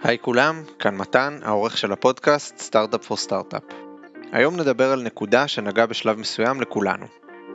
היי 0.00 0.18
כולם, 0.18 0.62
כאן 0.78 0.96
מתן, 0.96 1.38
העורך 1.42 1.78
של 1.78 1.92
הפודקאסט 1.92 2.58
סטארט-אפ 2.58 3.04
פור 3.04 3.16
סטארט-אפ. 3.16 3.62
היום 4.32 4.56
נדבר 4.56 4.92
על 4.92 5.02
נקודה 5.02 5.48
שנגעה 5.48 5.86
בשלב 5.86 6.18
מסוים 6.18 6.60
לכולנו, 6.60 7.06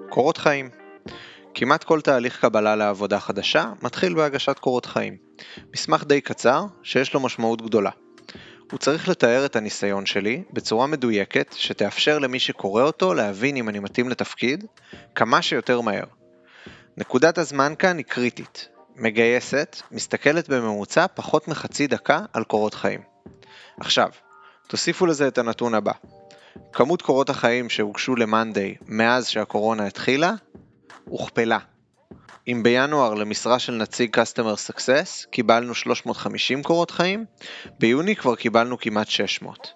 קורות 0.09 0.37
חיים. 0.37 0.69
כמעט 1.53 1.83
כל 1.83 2.01
תהליך 2.01 2.41
קבלה 2.41 2.75
לעבודה 2.75 3.19
חדשה 3.19 3.71
מתחיל 3.81 4.13
בהגשת 4.13 4.59
קורות 4.59 4.85
חיים. 4.85 5.17
מסמך 5.73 6.03
די 6.03 6.21
קצר, 6.21 6.65
שיש 6.83 7.13
לו 7.13 7.19
משמעות 7.19 7.61
גדולה. 7.61 7.91
הוא 8.71 8.79
צריך 8.79 9.09
לתאר 9.09 9.45
את 9.45 9.55
הניסיון 9.55 10.05
שלי 10.05 10.43
בצורה 10.53 10.87
מדויקת 10.87 11.55
שתאפשר 11.57 12.19
למי 12.19 12.39
שקורא 12.39 12.83
אותו 12.83 13.13
להבין 13.13 13.57
אם 13.57 13.69
אני 13.69 13.79
מתאים 13.79 14.09
לתפקיד 14.09 14.65
כמה 15.15 15.41
שיותר 15.41 15.81
מהר. 15.81 16.05
נקודת 16.97 17.37
הזמן 17.37 17.73
כאן 17.79 17.97
היא 17.97 18.05
קריטית, 18.05 18.69
מגייסת, 18.97 19.81
מסתכלת 19.91 20.49
בממוצע 20.49 21.05
פחות 21.07 21.47
מחצי 21.47 21.87
דקה 21.87 22.19
על 22.33 22.43
קורות 22.43 22.73
חיים. 22.73 23.01
עכשיו, 23.79 24.09
תוסיפו 24.67 25.05
לזה 25.05 25.27
את 25.27 25.37
הנתון 25.37 25.73
הבא. 25.73 25.91
כמות 26.73 27.01
קורות 27.01 27.29
החיים 27.29 27.69
שהוגשו 27.69 28.15
למאנדיי 28.15 28.75
מאז 28.87 29.27
שהקורונה 29.27 29.85
התחילה, 29.85 30.33
הוכפלה. 31.05 31.57
אם 32.47 32.63
בינואר 32.63 33.13
למשרה 33.13 33.59
של 33.59 33.73
נציג 33.73 34.17
Customer 34.19 34.71
Success 34.71 35.27
קיבלנו 35.31 35.75
350 35.75 36.63
קורות 36.63 36.91
חיים, 36.91 37.25
ביוני 37.79 38.15
כבר 38.15 38.35
קיבלנו 38.35 38.77
כמעט 38.77 39.07
600. 39.07 39.71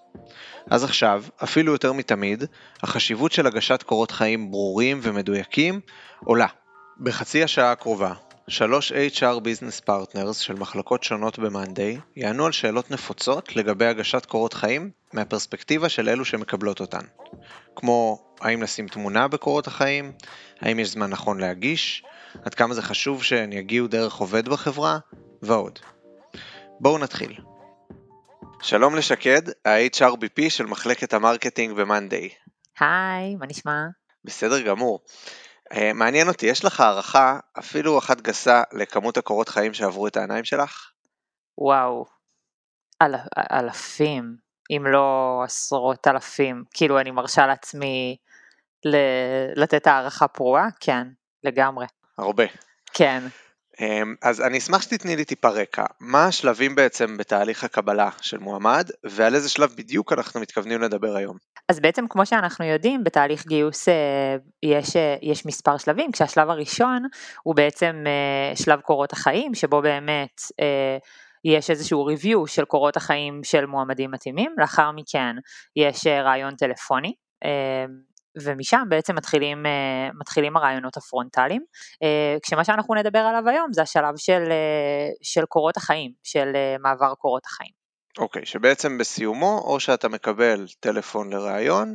אז 0.69 0.83
עכשיו, 0.83 1.23
אפילו 1.43 1.71
יותר 1.71 1.93
מתמיד, 1.93 2.43
החשיבות 2.83 3.31
של 3.31 3.47
הגשת 3.47 3.83
קורות 3.83 4.11
חיים 4.11 4.51
ברורים 4.51 4.99
ומדויקים 5.01 5.79
עולה. 6.25 6.47
בחצי 6.99 7.43
השעה 7.43 7.71
הקרובה 7.71 8.13
שלוש 8.47 8.91
HR 8.91 9.39
Business 9.39 9.87
Partners 9.87 10.33
של 10.33 10.53
מחלקות 10.53 11.03
שונות 11.03 11.39
ב-Monday 11.39 11.99
יענו 12.15 12.45
על 12.45 12.51
שאלות 12.51 12.91
נפוצות 12.91 13.55
לגבי 13.55 13.85
הגשת 13.85 14.25
קורות 14.25 14.53
חיים 14.53 14.91
מהפרספקטיבה 15.13 15.89
של 15.89 16.09
אלו 16.09 16.25
שמקבלות 16.25 16.79
אותן. 16.79 17.05
כמו 17.75 18.23
האם 18.41 18.63
לשים 18.63 18.87
תמונה 18.87 19.27
בקורות 19.27 19.67
החיים, 19.67 20.11
האם 20.61 20.79
יש 20.79 20.89
זמן 20.89 21.09
נכון 21.09 21.39
להגיש, 21.39 22.03
עד 22.45 22.53
כמה 22.53 22.73
זה 22.73 22.81
חשוב 22.81 23.23
שהן 23.23 23.53
יגיעו 23.53 23.87
דרך 23.87 24.15
עובד 24.15 24.49
בחברה, 24.49 24.99
ועוד. 25.41 25.79
בואו 26.79 26.97
נתחיל. 26.97 27.37
שלום 28.61 28.95
לשקד, 28.95 29.41
ה-HRBP 29.65 30.49
של 30.49 30.65
מחלקת 30.65 31.13
ה 31.13 31.19
marketing 31.19 31.73
ב-Monday. 31.73 32.51
היי, 32.79 33.35
מה 33.35 33.45
נשמע? 33.45 33.85
בסדר 34.25 34.61
גמור. 34.61 34.99
אה, 35.73 35.93
מעניין 35.93 36.27
אותי, 36.27 36.45
יש 36.45 36.65
לך 36.65 36.79
הערכה, 36.79 37.39
אפילו 37.59 37.99
אחת 37.99 38.21
גסה, 38.21 38.63
לכמות 38.73 39.17
הקורות 39.17 39.49
חיים 39.49 39.73
שעברו 39.73 40.07
את 40.07 40.17
העיניים 40.17 40.43
שלך? 40.43 40.91
וואו, 41.57 42.05
אל, 43.01 43.15
אלפים, 43.51 44.35
אם 44.71 44.85
לא 44.87 45.41
עשרות 45.43 46.07
אלפים. 46.07 46.63
כאילו, 46.73 46.99
אני 46.99 47.11
מרשה 47.11 47.47
לעצמי 47.47 48.17
ל, 48.85 48.95
לתת 49.55 49.87
הערכה 49.87 50.27
פרועה? 50.27 50.67
כן, 50.79 51.07
לגמרי. 51.43 51.85
הרבה. 52.17 52.43
כן. 52.93 53.23
אמ, 53.81 54.15
אז 54.21 54.41
אני 54.41 54.57
אשמח 54.57 54.81
שתתני 54.81 55.15
לי 55.15 55.25
טיפה 55.25 55.49
רקע, 55.49 55.85
מה 55.99 56.25
השלבים 56.25 56.75
בעצם 56.75 57.17
בתהליך 57.17 57.63
הקבלה 57.63 58.09
של 58.21 58.37
מועמד 58.37 58.89
ועל 59.03 59.35
איזה 59.35 59.49
שלב 59.49 59.73
בדיוק 59.77 60.13
אנחנו 60.13 60.39
מתכוונים 60.39 60.81
לדבר 60.81 61.15
היום. 61.15 61.37
אז 61.69 61.79
בעצם 61.79 62.05
כמו 62.09 62.25
שאנחנו 62.25 62.65
יודעים 62.65 63.03
בתהליך 63.03 63.47
גיוס 63.47 63.89
אה, 63.89 64.35
יש, 64.63 64.95
אה, 64.95 65.15
יש 65.21 65.45
מספר 65.45 65.77
שלבים, 65.77 66.11
כשהשלב 66.11 66.49
הראשון 66.49 67.03
הוא 67.43 67.55
בעצם 67.55 68.03
אה, 68.07 68.55
שלב 68.55 68.81
קורות 68.81 69.13
החיים 69.13 69.55
שבו 69.55 69.81
באמת 69.81 70.41
יש 71.45 71.69
איזשהו 71.69 72.09
review 72.09 72.47
של 72.47 72.65
קורות 72.65 72.97
החיים 72.97 73.39
של 73.43 73.65
מועמדים 73.65 74.11
מתאימים, 74.11 74.55
לאחר 74.57 74.91
מכן 74.91 75.35
יש 75.75 76.07
רעיון 76.07 76.55
טלפוני 76.55 77.13
ומשם 78.37 78.83
בעצם 78.89 79.15
מתחילים, 79.15 79.65
אה, 79.65 80.09
מתחילים 80.19 80.57
הרעיונות 80.57 80.97
הפרונטליים, 80.97 81.63
אה, 82.03 82.37
כשמה 82.43 82.63
שאנחנו 82.63 82.95
נדבר 82.95 83.19
עליו 83.19 83.49
היום 83.49 83.73
זה 83.73 83.81
השלב 83.81 84.17
של, 84.17 84.41
אה, 84.51 85.09
של 85.21 85.45
קורות 85.45 85.77
החיים, 85.77 86.11
של 86.23 86.53
מעבר 86.79 87.13
קורות 87.13 87.45
החיים. 87.45 87.71
אוקיי, 88.17 88.41
okay, 88.41 88.45
שבעצם 88.45 88.97
בסיומו 88.97 89.61
או 89.65 89.79
שאתה 89.79 90.09
מקבל 90.09 90.65
טלפון 90.79 91.33
לראיון, 91.33 91.93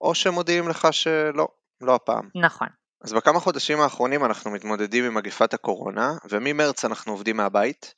או 0.00 0.14
שמודיעים 0.14 0.68
לך 0.68 0.88
שלא, 0.90 1.48
לא 1.80 1.94
הפעם. 1.94 2.28
נכון. 2.34 2.68
אז 3.04 3.12
בכמה 3.12 3.40
חודשים 3.40 3.80
האחרונים 3.80 4.24
אנחנו 4.24 4.50
מתמודדים 4.50 5.04
עם 5.04 5.14
מגפת 5.14 5.54
הקורונה, 5.54 6.12
וממרץ 6.30 6.84
אנחנו 6.84 7.12
עובדים 7.12 7.36
מהבית. 7.36 7.94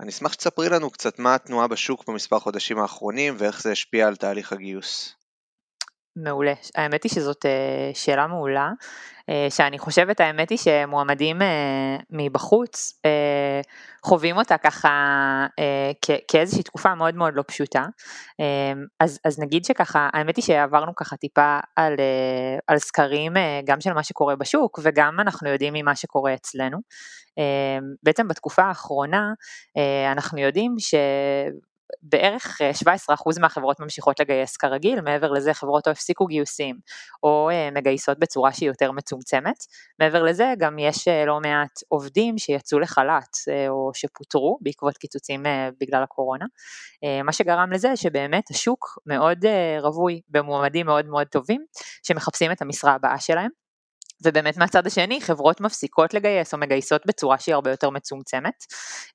אני 0.00 0.08
אשמח 0.08 0.32
שתספרי 0.32 0.68
לנו 0.68 0.90
קצת 0.90 1.18
מה 1.18 1.34
התנועה 1.34 1.68
בשוק 1.68 2.08
במספר 2.08 2.38
חודשים 2.38 2.78
האחרונים 2.78 3.34
ואיך 3.38 3.62
זה 3.62 3.72
השפיע 3.72 4.08
על 4.08 4.16
תהליך 4.16 4.52
הגיוס. 4.52 5.19
מעולה. 6.16 6.52
האמת 6.76 7.02
היא 7.02 7.12
שזאת 7.12 7.46
אה, 7.46 7.90
שאלה 7.94 8.26
מעולה, 8.26 8.70
אה, 9.28 9.46
שאני 9.50 9.78
חושבת 9.78 10.20
האמת 10.20 10.50
היא 10.50 10.58
שמועמדים 10.58 11.42
אה, 11.42 11.96
מבחוץ 12.10 13.00
חווים 14.04 14.36
אותה 14.36 14.58
ככה 14.58 15.46
כאיזושהי 16.28 16.62
תקופה 16.62 16.94
מאוד 16.94 17.14
מאוד 17.14 17.34
לא 17.34 17.44
פשוטה. 17.46 17.86
אז, 19.00 19.20
אז 19.24 19.40
נגיד 19.40 19.64
שככה, 19.64 20.08
האמת 20.12 20.36
היא 20.36 20.44
שעברנו 20.44 20.94
ככה 20.94 21.16
טיפה 21.16 21.58
על, 21.76 21.94
על 22.66 22.78
סקרים 22.78 23.32
גם 23.64 23.80
של 23.80 23.92
מה 23.92 24.02
שקורה 24.02 24.36
בשוק 24.36 24.78
וגם 24.82 25.20
אנחנו 25.20 25.48
יודעים 25.48 25.72
ממה 25.76 25.96
שקורה 25.96 26.34
אצלנו. 26.34 26.78
בעצם 28.02 28.28
בתקופה 28.28 28.62
האחרונה 28.62 29.32
אנחנו 30.12 30.38
יודעים 30.38 30.74
ש... 30.78 30.94
בערך 32.02 32.60
17% 32.84 32.90
אה, 33.10 33.14
מהחברות 33.40 33.80
ממשיכות 33.80 34.20
לגייס 34.20 34.56
כרגיל, 34.56 35.00
מעבר 35.00 35.32
לזה 35.32 35.54
חברות 35.54 35.86
או 35.86 35.92
הפסיקו 35.92 36.26
גיוסים 36.26 36.76
או 37.22 37.50
אה, 37.50 37.70
מגייסות 37.70 38.18
בצורה 38.18 38.52
שהיא 38.52 38.68
יותר 38.68 38.92
מצומצמת. 38.92 39.56
מעבר 39.98 40.22
לזה 40.22 40.54
גם 40.58 40.78
יש 40.78 41.08
אה, 41.08 41.24
לא 41.24 41.40
מעט 41.40 41.70
עובדים 41.88 42.38
שיצאו 42.38 42.78
לחל"ת 42.78 43.36
או 43.68 43.90
שפוטרו 43.94 44.58
בעקבות 44.60 44.96
קיצוצים 44.98 45.42
בגלל 45.80 46.02
הקורונה, 46.02 46.44
מה 47.24 47.32
שגרם 47.32 47.72
לזה 47.72 47.96
שבאמת 47.96 48.50
השוק 48.50 48.98
מאוד 49.06 49.44
רווי 49.80 50.20
במועמדים 50.28 50.86
מאוד 50.86 51.06
מאוד 51.06 51.26
טובים 51.26 51.64
שמחפשים 52.02 52.52
את 52.52 52.62
המשרה 52.62 52.94
הבאה 52.94 53.18
שלהם. 53.18 53.59
ובאמת 54.24 54.56
מהצד 54.56 54.86
השני 54.86 55.20
חברות 55.20 55.60
מפסיקות 55.60 56.14
לגייס 56.14 56.54
או 56.54 56.58
מגייסות 56.58 57.06
בצורה 57.06 57.38
שהיא 57.38 57.54
הרבה 57.54 57.70
יותר 57.70 57.90
מצומצמת 57.90 58.64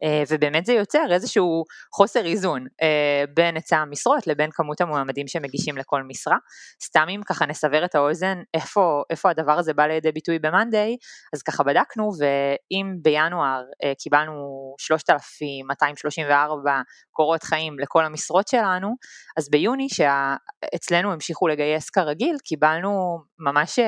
אה, 0.03 0.23
ובאמת 0.29 0.65
זה 0.65 0.73
יוצר 0.73 1.05
איזשהו 1.11 1.63
חוסר 1.95 2.25
איזון 2.25 2.65
אה, 2.81 3.23
בין 3.33 3.55
היצע 3.55 3.77
המשרות 3.77 4.27
לבין 4.27 4.49
כמות 4.53 4.81
המועמדים 4.81 5.27
שמגישים 5.27 5.77
לכל 5.77 6.03
משרה. 6.03 6.37
סתם 6.83 7.05
אם 7.09 7.21
ככה 7.25 7.45
נסבר 7.45 7.85
את 7.85 7.95
האוזן 7.95 8.41
איפה, 8.53 9.03
איפה 9.09 9.29
הדבר 9.29 9.51
הזה 9.51 9.73
בא 9.73 9.85
לידי 9.85 10.11
ביטוי 10.11 10.39
ב-Monday 10.39 10.95
אז 11.33 11.41
ככה 11.41 11.63
בדקנו 11.63 12.11
ואם 12.19 12.95
בינואר 13.01 13.63
אה, 13.83 13.93
קיבלנו 13.99 14.33
3,234 14.79 16.81
קורות 17.11 17.43
חיים 17.43 17.79
לכל 17.79 18.05
המשרות 18.05 18.47
שלנו 18.47 18.95
אז 19.37 19.49
ביוני 19.49 19.87
שאצלנו 19.89 21.13
המשיכו 21.13 21.47
לגייס 21.47 21.89
כרגיל 21.89 22.37
קיבלנו 22.43 23.19
ממש 23.39 23.79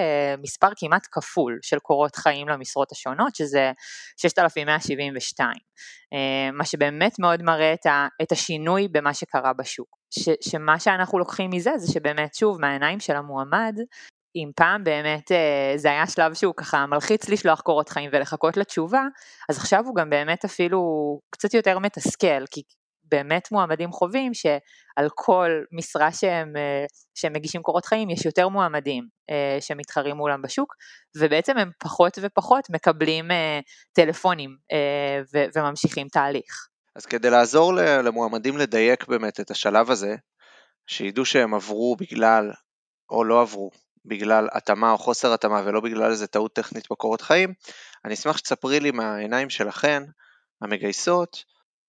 מספר 0.41 0.69
כמעט 0.77 1.06
כפול 1.11 1.59
של 1.61 1.79
קורות 1.79 2.15
חיים 2.15 2.49
למשרות 2.49 2.91
השונות, 2.91 3.35
שזה 3.35 3.71
6,172, 4.17 5.49
אה, 6.13 6.51
מה 6.51 6.65
שבאמת 6.65 7.19
מאוד 7.19 7.43
מראה 7.43 7.73
את 8.21 8.31
השינוי 8.31 8.87
במה 8.87 9.13
שקרה 9.13 9.53
בשוק. 9.53 9.97
ש, 10.09 10.29
שמה 10.41 10.79
שאנחנו 10.79 11.19
לוקחים 11.19 11.49
מזה 11.53 11.71
זה 11.77 11.93
שבאמת 11.93 12.35
שוב 12.35 12.61
מהעיניים 12.61 12.99
של 12.99 13.15
המועמד 13.15 13.75
אם 14.35 14.51
פעם 14.55 14.83
באמת 14.83 15.31
אה, 15.31 15.73
זה 15.75 15.87
היה 15.87 16.07
שלב 16.07 16.33
שהוא 16.33 16.53
ככה 16.57 16.85
מלחיץ 16.85 17.29
לשלוח 17.29 17.61
קורות 17.61 17.89
חיים 17.89 18.09
ולחכות 18.13 18.57
לתשובה, 18.57 19.01
אז 19.49 19.57
עכשיו 19.57 19.83
הוא 19.85 19.95
גם 19.95 20.09
באמת 20.09 20.45
אפילו 20.45 20.79
קצת 21.29 21.53
יותר 21.53 21.79
מתסכל, 21.79 22.45
כי 22.51 22.61
באמת 23.11 23.51
מועמדים 23.51 23.91
חווים 23.91 24.33
שעל 24.33 25.09
כל 25.15 25.49
משרה 25.71 26.11
שהם, 26.11 26.57
אה, 26.57 26.85
שהם 27.15 27.33
מגישים 27.33 27.61
קורות 27.61 27.85
חיים 27.85 28.09
יש 28.09 28.25
יותר 28.25 28.47
מועמדים 28.47 29.07
אה, 29.29 29.57
שמתחרים 29.61 30.15
מולם 30.15 30.41
בשוק 30.41 30.75
ובעצם 31.17 31.57
הם 31.57 31.71
פחות 31.79 32.17
ופחות 32.21 32.69
מקבלים 32.69 33.31
אה, 33.31 33.59
טלפונים 33.93 34.57
וממשיכים 35.55 36.07
תהליך. 36.07 36.67
אז 36.95 37.05
כדי 37.05 37.29
לעזור 37.29 37.73
למועמדים 37.73 38.57
לדייק 38.57 39.07
באמת 39.07 39.39
את 39.39 39.51
השלב 39.51 39.91
הזה, 39.91 40.15
שידעו 40.87 41.25
שהם 41.25 41.53
עברו 41.53 41.95
בגלל 41.99 42.51
או 43.09 43.23
לא 43.23 43.41
עברו 43.41 43.71
בגלל 44.05 44.47
התאמה 44.51 44.91
או 44.91 44.97
חוסר 44.97 45.33
התאמה 45.33 45.61
ולא 45.65 45.81
בגלל 45.81 46.11
איזה 46.11 46.27
טעות 46.27 46.53
טכנית 46.53 46.87
בקורות 46.91 47.21
חיים, 47.21 47.53
אני 48.05 48.13
אשמח 48.13 48.37
שתספרי 48.37 48.79
לי 48.79 48.91
מהעיניים 48.91 49.49
שלכן, 49.49 50.03
המגייסות, 50.61 51.43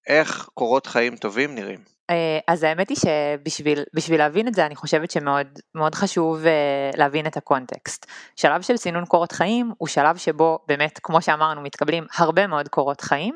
איך 0.09 0.49
קורות 0.55 0.87
חיים 0.87 1.17
טובים 1.17 1.55
נראים. 1.55 1.99
אה, 2.11 2.39
אז 2.47 2.63
האמת 2.63 2.89
היא 2.89 2.97
שבשביל 2.97 4.19
להבין 4.19 4.49
את 4.49 4.55
זה 4.55 4.67
אני 4.67 4.77
חושבת 4.77 5.11
שמאוד 5.11 5.95
חשוב 5.95 6.47
אה, 6.47 6.91
להבין 6.97 7.27
את 7.27 7.37
הקונטקסט. 7.37 8.07
שלב 8.37 8.63
של 8.63 8.77
סינון 8.77 9.05
קורות 9.05 9.33
חיים 9.33 9.73
הוא 9.79 9.89
שלב 9.89 10.17
שבו 10.17 10.59
באמת 10.69 11.01
כמו 11.03 11.23
שאמרנו 11.23 11.61
מתקבלים 11.61 12.07
הרבה 12.17 12.47
מאוד 12.47 12.69
קורות 12.69 13.01
חיים 13.01 13.35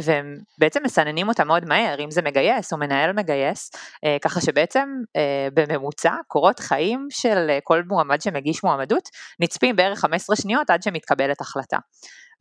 ובעצם 0.00 0.82
מסננים 0.84 1.28
אותם 1.28 1.46
מאוד 1.46 1.64
מהר 1.64 2.04
אם 2.04 2.10
זה 2.10 2.22
מגייס 2.22 2.72
או 2.72 2.78
מנהל 2.78 3.12
מגייס 3.12 3.70
אה, 4.04 4.16
ככה 4.22 4.40
שבעצם 4.40 4.88
בממוצע 5.54 6.14
קורות 6.26 6.60
חיים 6.60 7.06
של 7.10 7.58
כל 7.64 7.82
מועמד 7.88 8.20
שמגיש 8.20 8.64
מועמדות 8.64 9.08
נצפים 9.40 9.76
בערך 9.76 9.98
15 9.98 10.36
שניות 10.36 10.70
עד 10.70 10.82
שמתקבלת 10.82 11.40
החלטה. 11.40 11.78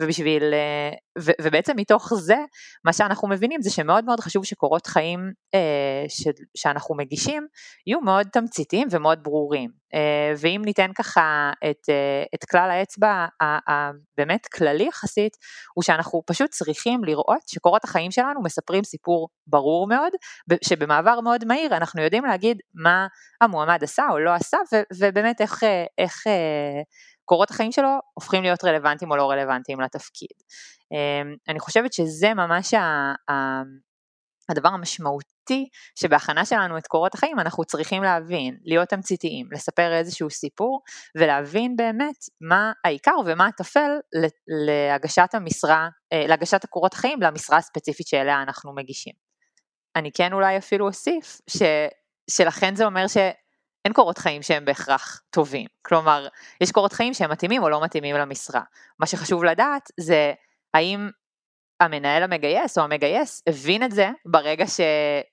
ובשביל, 0.02 0.44
אה, 0.54 0.92
ו, 1.20 1.32
ובעצם 1.42 1.74
מתוך 1.78 2.14
זה, 2.16 2.38
מה 2.86 2.94
שאנחנו 2.94 3.28
מבינים 3.28 3.62
זה 3.62 3.70
שמאוד 3.70 4.06
מאוד 4.06 4.20
חשוב 4.20 4.46
שקורות 4.46 4.88
חיים 4.88 5.20
אה, 5.56 6.06
ש, 6.10 6.28
שאנחנו 6.58 6.96
מגישים 6.96 7.48
יהיו 7.88 8.02
מאוד 8.02 8.28
תמציתיים 8.34 8.88
ומאוד 8.92 9.24
ברורים. 9.24 9.80
אה, 9.94 10.34
ואם 10.38 10.62
ניתן 10.66 10.92
ככה 10.96 11.52
את, 11.70 11.90
אה, 11.90 12.24
את 12.36 12.46
כלל 12.52 12.72
האצבע 12.72 13.26
הבאמת 13.42 14.48
כללי 14.48 14.88
יחסית, 14.88 15.38
הוא 15.74 15.84
שאנחנו 15.84 16.24
פשוט 16.26 16.50
צריכים 16.50 17.04
לראות 17.04 17.48
שקורות 17.48 17.84
החיים 17.84 18.12
שלנו 18.12 18.42
מספרים 18.44 18.84
סיפור 18.84 19.30
ברור 19.48 19.88
מאוד, 19.88 20.12
שבמעבר 20.64 21.22
מאוד 21.22 21.46
מהיר 21.46 21.78
אנחנו 21.78 22.02
יודעים 22.02 22.26
להגיד 22.26 22.58
מה 22.74 23.08
המועמד 23.42 23.84
עשה 23.84 24.08
או 24.12 24.20
לא 24.20 24.34
עשה, 24.34 24.58
ו, 24.74 24.78
ובאמת 25.00 25.42
איך, 25.42 25.64
אה, 25.64 25.86
איך 25.98 26.24
קורות 27.30 27.52
החיים 27.52 27.72
שלו 27.72 27.90
הופכים 28.14 28.44
להיות 28.44 28.64
רלוונטיים 28.64 29.12
או 29.12 29.16
לא 29.16 29.32
רלוונטיים 29.32 29.82
לתפקיד. 29.82 30.38
אמ, 30.92 31.36
אני 31.50 31.60
חושבת 31.60 31.94
שזה 31.94 32.34
ממש 32.34 32.74
הדבר 34.50 34.70
המשמעותי 34.70 35.70
שבהכנה 35.96 36.46
שלנו 36.46 36.78
את 36.78 36.88
קורות 36.88 37.14
החיים 37.14 37.40
אנחנו 37.40 37.66
צריכים 37.66 38.04
להבין, 38.04 38.58
להיות 38.64 38.90
תמציתיים, 38.90 39.48
לספר 39.52 39.94
איזשהו 39.94 40.30
סיפור 40.30 40.82
ולהבין 41.18 41.76
באמת 41.76 42.16
מה 42.42 42.72
העיקר 42.86 43.16
ומה 43.26 43.48
הטפל 43.48 43.90
להגשת 44.68 45.30
המשרה, 45.34 45.90
אה, 46.14 46.28
להגשת 46.28 46.64
הקורות 46.64 46.94
החיים 46.94 47.22
למשרה 47.22 47.58
הספציפית 47.58 48.08
שאליה 48.08 48.42
אנחנו 48.42 48.76
מגישים. 48.76 49.14
אני 49.96 50.12
כן 50.12 50.34
אולי 50.34 50.58
אפילו 50.58 50.88
אוסיף 50.88 51.42
ש, 51.50 51.62
שלכן 52.30 52.76
זה 52.76 52.86
אומר 52.86 53.08
ש... 53.08 53.18
אין 53.86 53.94
קורות 53.94 54.18
חיים 54.18 54.42
שהם 54.42 54.66
בהכרח 54.66 55.22
טובים. 55.30 55.68
כלומר, 55.82 56.28
יש 56.62 56.72
קורות 56.72 56.94
חיים 56.94 57.14
שהם 57.14 57.32
מתאימים 57.32 57.64
או 57.64 57.70
לא 57.70 57.84
מתאימים 57.84 58.16
למשרה. 58.16 58.62
מה 59.00 59.06
שחשוב 59.06 59.44
לדעת 59.44 59.92
זה 60.00 60.34
האם 60.74 61.10
המנהל 61.80 62.24
המגייס 62.24 62.78
או 62.78 62.84
המגייס 62.84 63.44
הבין 63.48 63.84
את 63.84 63.92
זה 63.92 64.10
ברגע 64.26 64.68
ש... 64.68 64.80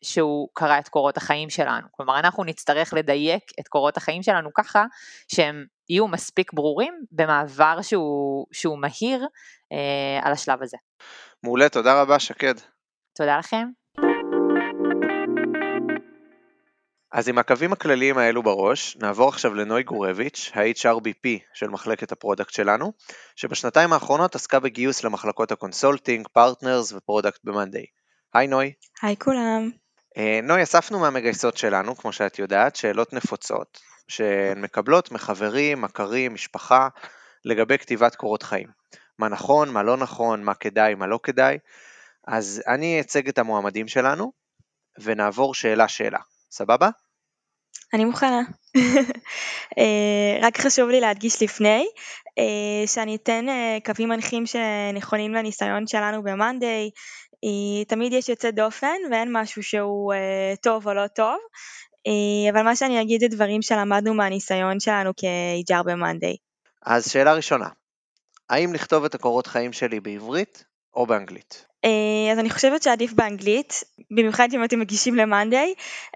שהוא 0.02 0.48
קרא 0.54 0.78
את 0.78 0.88
קורות 0.88 1.16
החיים 1.16 1.50
שלנו. 1.50 1.87
כלומר, 1.90 2.19
אנחנו 2.19 2.44
נצטרך 2.44 2.94
לדייק 2.94 3.43
את 3.60 3.69
קורות 3.69 3.96
החיים 3.96 4.22
שלנו 4.22 4.50
ככה 4.54 4.84
שהם 5.28 5.64
יהיו 5.88 6.08
מספיק 6.08 6.52
ברורים 6.52 6.94
במעבר 7.12 7.82
שהוא, 7.82 8.46
שהוא 8.52 8.78
מהיר 8.78 9.26
אה, 9.72 10.26
על 10.26 10.32
השלב 10.32 10.62
הזה. 10.62 10.76
מעולה, 11.43 11.69
תודה 11.69 12.02
רבה 12.02 12.19
שקד. 12.19 12.54
תודה 13.16 13.38
לכם. 13.38 13.66
אז 17.12 17.29
עם 17.29 17.38
הקווים 17.38 17.73
הכלליים 17.73 18.19
האלו 18.19 18.43
בראש, 18.43 18.97
נעבור 18.97 19.29
עכשיו 19.29 19.55
לנוי 19.55 19.82
גורביץ', 19.82 20.50
ה-HRBP 20.55 21.29
של 21.55 21.69
מחלקת 21.69 22.12
ה 22.12 22.17
product 22.17 22.50
שלנו, 22.50 22.93
שבשנתיים 23.37 23.93
האחרונות 23.93 24.35
עסקה 24.35 24.61
בגיוס 24.61 25.05
למחלקות 25.05 25.53
ה 25.53 25.59
consulting, 25.59 26.29
partners 26.32 26.93
ו 26.93 26.99
product 26.99 27.41
ב 27.44 27.50
Monday. 27.50 27.87
היי 28.35 28.47
נוי. 28.47 28.73
היי 29.03 29.17
כולם. 29.17 29.70
אה, 30.17 30.41
נוי, 30.43 30.62
אספנו 30.62 30.99
מהמגייסות 30.99 31.56
שלנו, 31.56 31.97
כמו 31.97 32.12
שאת 32.12 32.38
יודעת, 32.38 32.76
שאלות 32.76 33.12
נפוצות, 33.12 33.79
שהן 34.08 34.61
מקבלות 34.61 35.12
מחברים, 35.12 35.81
מכרים, 35.81 36.35
משפחה, 36.35 36.88
לגבי 37.44 37.79
כתיבת 37.79 38.14
קורות 38.14 38.43
חיים. 38.43 38.69
מה 39.19 39.29
נכון, 39.29 39.69
מה 39.70 39.82
לא 39.82 39.97
נכון, 39.97 40.44
מה 40.44 40.55
כדאי, 40.55 40.94
מה 40.94 41.06
לא 41.06 41.20
כדאי. 41.23 41.58
אז 42.26 42.62
אני 42.69 43.00
אייצג 43.00 43.29
את 43.29 43.38
המועמדים 43.38 43.88
שלנו, 43.88 44.32
ונעבור 44.99 45.55
שאלה-שאלה. 45.55 46.19
סבבה? 46.50 46.88
אני 47.94 48.04
מוכנה. 48.04 48.40
אה, 49.78 50.38
רק 50.43 50.60
חשוב 50.60 50.88
לי 50.88 51.00
להדגיש 51.00 51.43
לפני, 51.43 51.87
אה, 52.38 52.87
שאני 52.87 53.16
אתן 53.16 53.48
אה, 53.48 53.78
קווים 53.84 54.08
מנחים 54.08 54.46
שנכונים 54.46 55.34
לניסיון 55.34 55.87
שלנו 55.87 56.22
ב-Monday. 56.22 56.90
תמיד 57.88 58.12
יש 58.12 58.28
יוצא 58.28 58.50
דופן 58.50 58.96
ואין 59.10 59.28
משהו 59.32 59.62
שהוא 59.62 60.14
טוב 60.62 60.88
או 60.88 60.94
לא 60.94 61.06
טוב, 61.06 61.37
אבל 62.52 62.62
מה 62.62 62.76
שאני 62.76 63.02
אגיד 63.02 63.20
זה 63.20 63.28
דברים 63.28 63.62
שלמדנו 63.62 64.14
מהניסיון 64.14 64.81
שלנו 64.81 65.12
כ-HR 65.16 65.82
ב-Monday. 65.82 66.37
אז 66.82 67.10
שאלה 67.10 67.34
ראשונה, 67.34 67.69
האם 68.50 68.75
לכתוב 68.75 69.04
את 69.04 69.14
הקורות 69.14 69.46
חיים 69.46 69.72
שלי 69.72 70.00
בעברית 70.00 70.64
או 70.94 71.06
באנגלית? 71.06 71.66
אה, 71.87 72.33
אז 72.33 72.38
אני 72.38 72.50
חושבת 72.50 72.83
שעדיף 72.83 73.12
באנגלית, 73.12 73.85
במיוחד 74.11 74.49
אם 74.53 74.65
אתם 74.65 74.81
מגישים 74.81 75.15
למאנדיי. 75.15 75.75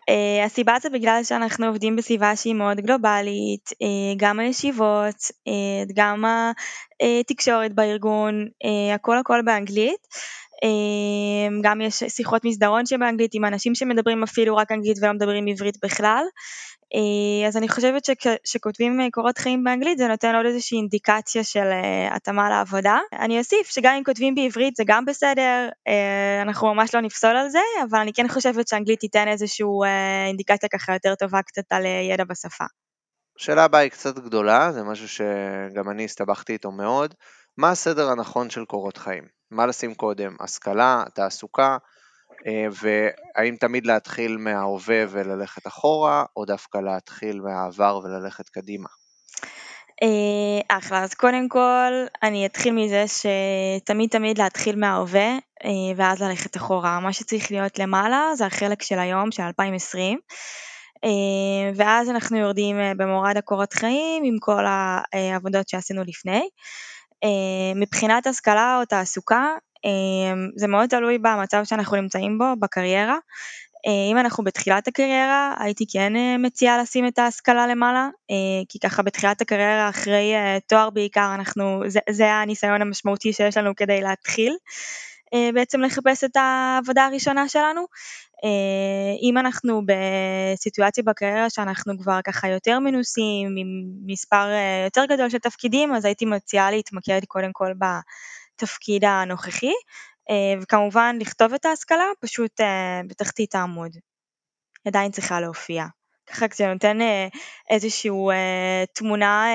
אה, 0.08 0.44
הסיבה 0.44 0.76
זה 0.82 0.90
בגלל 0.90 1.20
שאנחנו 1.24 1.66
עובדים 1.66 1.96
בסביבה 1.96 2.36
שהיא 2.36 2.54
מאוד 2.54 2.80
גלובלית, 2.80 3.70
אה, 3.82 4.14
גם 4.16 4.40
הישיבות, 4.40 5.30
גם 5.94 6.24
התקשורת 7.20 7.72
בארגון, 7.72 8.48
הכל 8.94 9.18
הכל 9.18 9.42
באנגלית. 9.44 10.06
גם 11.62 11.80
יש 11.80 12.02
שיחות 12.08 12.44
מסדרון 12.44 12.86
שבאנגלית 12.86 13.30
עם 13.34 13.44
אנשים 13.44 13.74
שמדברים 13.74 14.22
אפילו 14.22 14.56
רק 14.56 14.72
אנגלית 14.72 14.98
ולא 15.02 15.12
מדברים 15.12 15.46
עברית 15.46 15.76
בכלל. 15.84 16.24
אה, 16.94 17.48
אז 17.48 17.56
אני 17.56 17.68
חושבת 17.68 18.04
שכשכותבים 18.04 19.00
אה, 19.00 19.06
קורות 19.10 19.38
חיים 19.38 19.64
באנגלית 19.64 19.98
זה 19.98 20.08
נותן 20.08 20.34
עוד 20.34 20.46
איזושהי 20.46 20.78
אינדיקציה 20.78 21.44
של 21.44 21.66
אה, 21.66 22.16
התאמה 22.16 22.50
לעבודה. 22.50 22.98
אני 23.12 23.38
אוסיף 23.38 23.70
שגם 23.70 23.94
אם 23.94 24.04
כותבים 24.04 24.34
בעברית 24.34 24.76
זה 24.76 24.84
גם 24.86 25.04
בסדר, 25.04 25.68
אנחנו 26.42 26.74
ממש 26.74 26.94
לא 26.94 27.00
נפסול 27.00 27.36
על 27.36 27.48
זה, 27.48 27.58
אבל 27.90 27.98
אני 27.98 28.12
כן 28.12 28.28
חושבת 28.28 28.68
שאנגלית 28.68 29.00
תיתן 29.00 29.28
איזושהי 29.28 29.66
אינדיקציה 30.26 30.68
ככה 30.68 30.92
יותר 30.92 31.14
טובה 31.14 31.42
קצת 31.42 31.62
על 31.70 31.82
ידע 32.10 32.24
בשפה. 32.24 32.64
השאלה 33.38 33.64
הבאה 33.64 33.80
היא 33.80 33.90
קצת 33.90 34.18
גדולה, 34.18 34.72
זה 34.72 34.82
משהו 34.82 35.08
שגם 35.08 35.90
אני 35.90 36.04
הסתבכתי 36.04 36.52
איתו 36.52 36.70
מאוד. 36.70 37.14
מה 37.58 37.70
הסדר 37.70 38.10
הנכון 38.10 38.50
של 38.50 38.64
קורות 38.64 38.96
חיים? 38.96 39.39
מה 39.50 39.66
לשים 39.66 39.94
קודם? 39.94 40.36
השכלה, 40.40 41.04
תעסוקה, 41.14 41.76
אה, 42.46 42.66
והאם 42.72 43.56
תמיד 43.56 43.86
להתחיל 43.86 44.36
מההווה 44.36 45.04
וללכת 45.10 45.66
אחורה, 45.66 46.24
או 46.36 46.44
דווקא 46.44 46.78
להתחיל 46.78 47.40
מהעבר 47.40 48.00
וללכת 48.04 48.48
קדימה? 48.48 48.88
אה, 50.02 50.78
אחלה, 50.78 51.02
אז 51.02 51.14
קודם 51.14 51.48
כל 51.48 51.92
אני 52.22 52.46
אתחיל 52.46 52.74
מזה 52.74 53.04
שתמיד 53.06 54.10
תמיד 54.10 54.38
להתחיל 54.38 54.76
מההווה 54.76 55.28
אה, 55.64 55.70
ואז 55.96 56.22
ללכת 56.22 56.56
אחורה. 56.56 57.00
מה 57.00 57.12
שצריך 57.12 57.50
להיות 57.50 57.78
למעלה 57.78 58.30
זה 58.34 58.46
החלק 58.46 58.82
של 58.82 58.98
היום, 58.98 59.32
של 59.32 59.42
2020. 59.42 60.18
ואז 61.74 62.10
אנחנו 62.10 62.38
יורדים 62.38 62.76
במורד 62.96 63.36
הקורות 63.36 63.72
חיים 63.72 64.22
עם 64.24 64.36
כל 64.40 64.64
העבודות 64.66 65.68
שעשינו 65.68 66.02
לפני. 66.06 66.48
מבחינת 67.74 68.26
השכלה 68.26 68.78
או 68.80 68.84
תעסוקה, 68.84 69.48
אמ, 69.84 70.50
זה 70.56 70.66
מאוד 70.66 70.88
תלוי 70.88 71.18
במצב 71.18 71.64
שאנחנו 71.64 71.96
נמצאים 71.96 72.38
בו 72.38 72.44
בקריירה. 72.58 73.16
אה, 73.86 74.12
אם 74.12 74.18
אנחנו 74.18 74.44
בתחילת 74.44 74.88
הקריירה, 74.88 75.54
הייתי 75.58 75.84
כן 75.92 76.16
אה, 76.16 76.38
מציעה 76.38 76.82
לשים 76.82 77.06
את 77.06 77.18
ההשכלה 77.18 77.66
למעלה, 77.66 78.08
אה, 78.30 78.64
כי 78.68 78.78
ככה 78.78 79.02
בתחילת 79.02 79.40
הקריירה 79.40 79.88
אחרי 79.88 80.32
תואר 80.66 80.90
בעיקר, 80.90 81.34
אנחנו, 81.34 81.82
זה, 81.86 82.00
זה 82.10 82.32
הניסיון 82.32 82.82
המשמעותי 82.82 83.32
שיש 83.32 83.56
לנו 83.56 83.76
כדי 83.76 84.00
להתחיל 84.00 84.56
בעצם 85.54 85.80
לחפש 85.80 86.24
את 86.24 86.36
העבודה 86.36 87.06
הראשונה 87.06 87.48
שלנו. 87.48 87.84
אם 89.22 89.38
אנחנו 89.38 89.82
בסיטואציה 89.86 91.04
בקריירה 91.04 91.50
שאנחנו 91.50 91.98
כבר 91.98 92.20
ככה 92.24 92.48
יותר 92.48 92.78
מנוסים, 92.78 93.56
עם 93.56 93.66
מספר 94.06 94.48
יותר 94.84 95.04
גדול 95.04 95.30
של 95.30 95.38
תפקידים, 95.38 95.94
אז 95.94 96.04
הייתי 96.04 96.24
מציעה 96.24 96.70
להתמקד 96.70 97.20
קודם 97.28 97.50
כל 97.52 97.72
ב... 97.78 97.84
התפקיד 98.62 99.04
הנוכחי, 99.04 99.72
אה, 100.30 100.62
וכמובן 100.62 101.16
לכתוב 101.20 101.54
את 101.54 101.64
ההשכלה 101.64 102.04
פשוט 102.20 102.60
אה, 102.60 103.00
בתחתית 103.06 103.54
העמוד. 103.54 103.90
עדיין 104.86 105.12
צריכה 105.12 105.40
להופיע. 105.40 105.84
ככה 106.26 106.46
זה 106.54 106.66
נותן 106.66 107.00
אה, 107.00 107.28
איזושהי 107.70 108.10
תמונה 108.94 109.46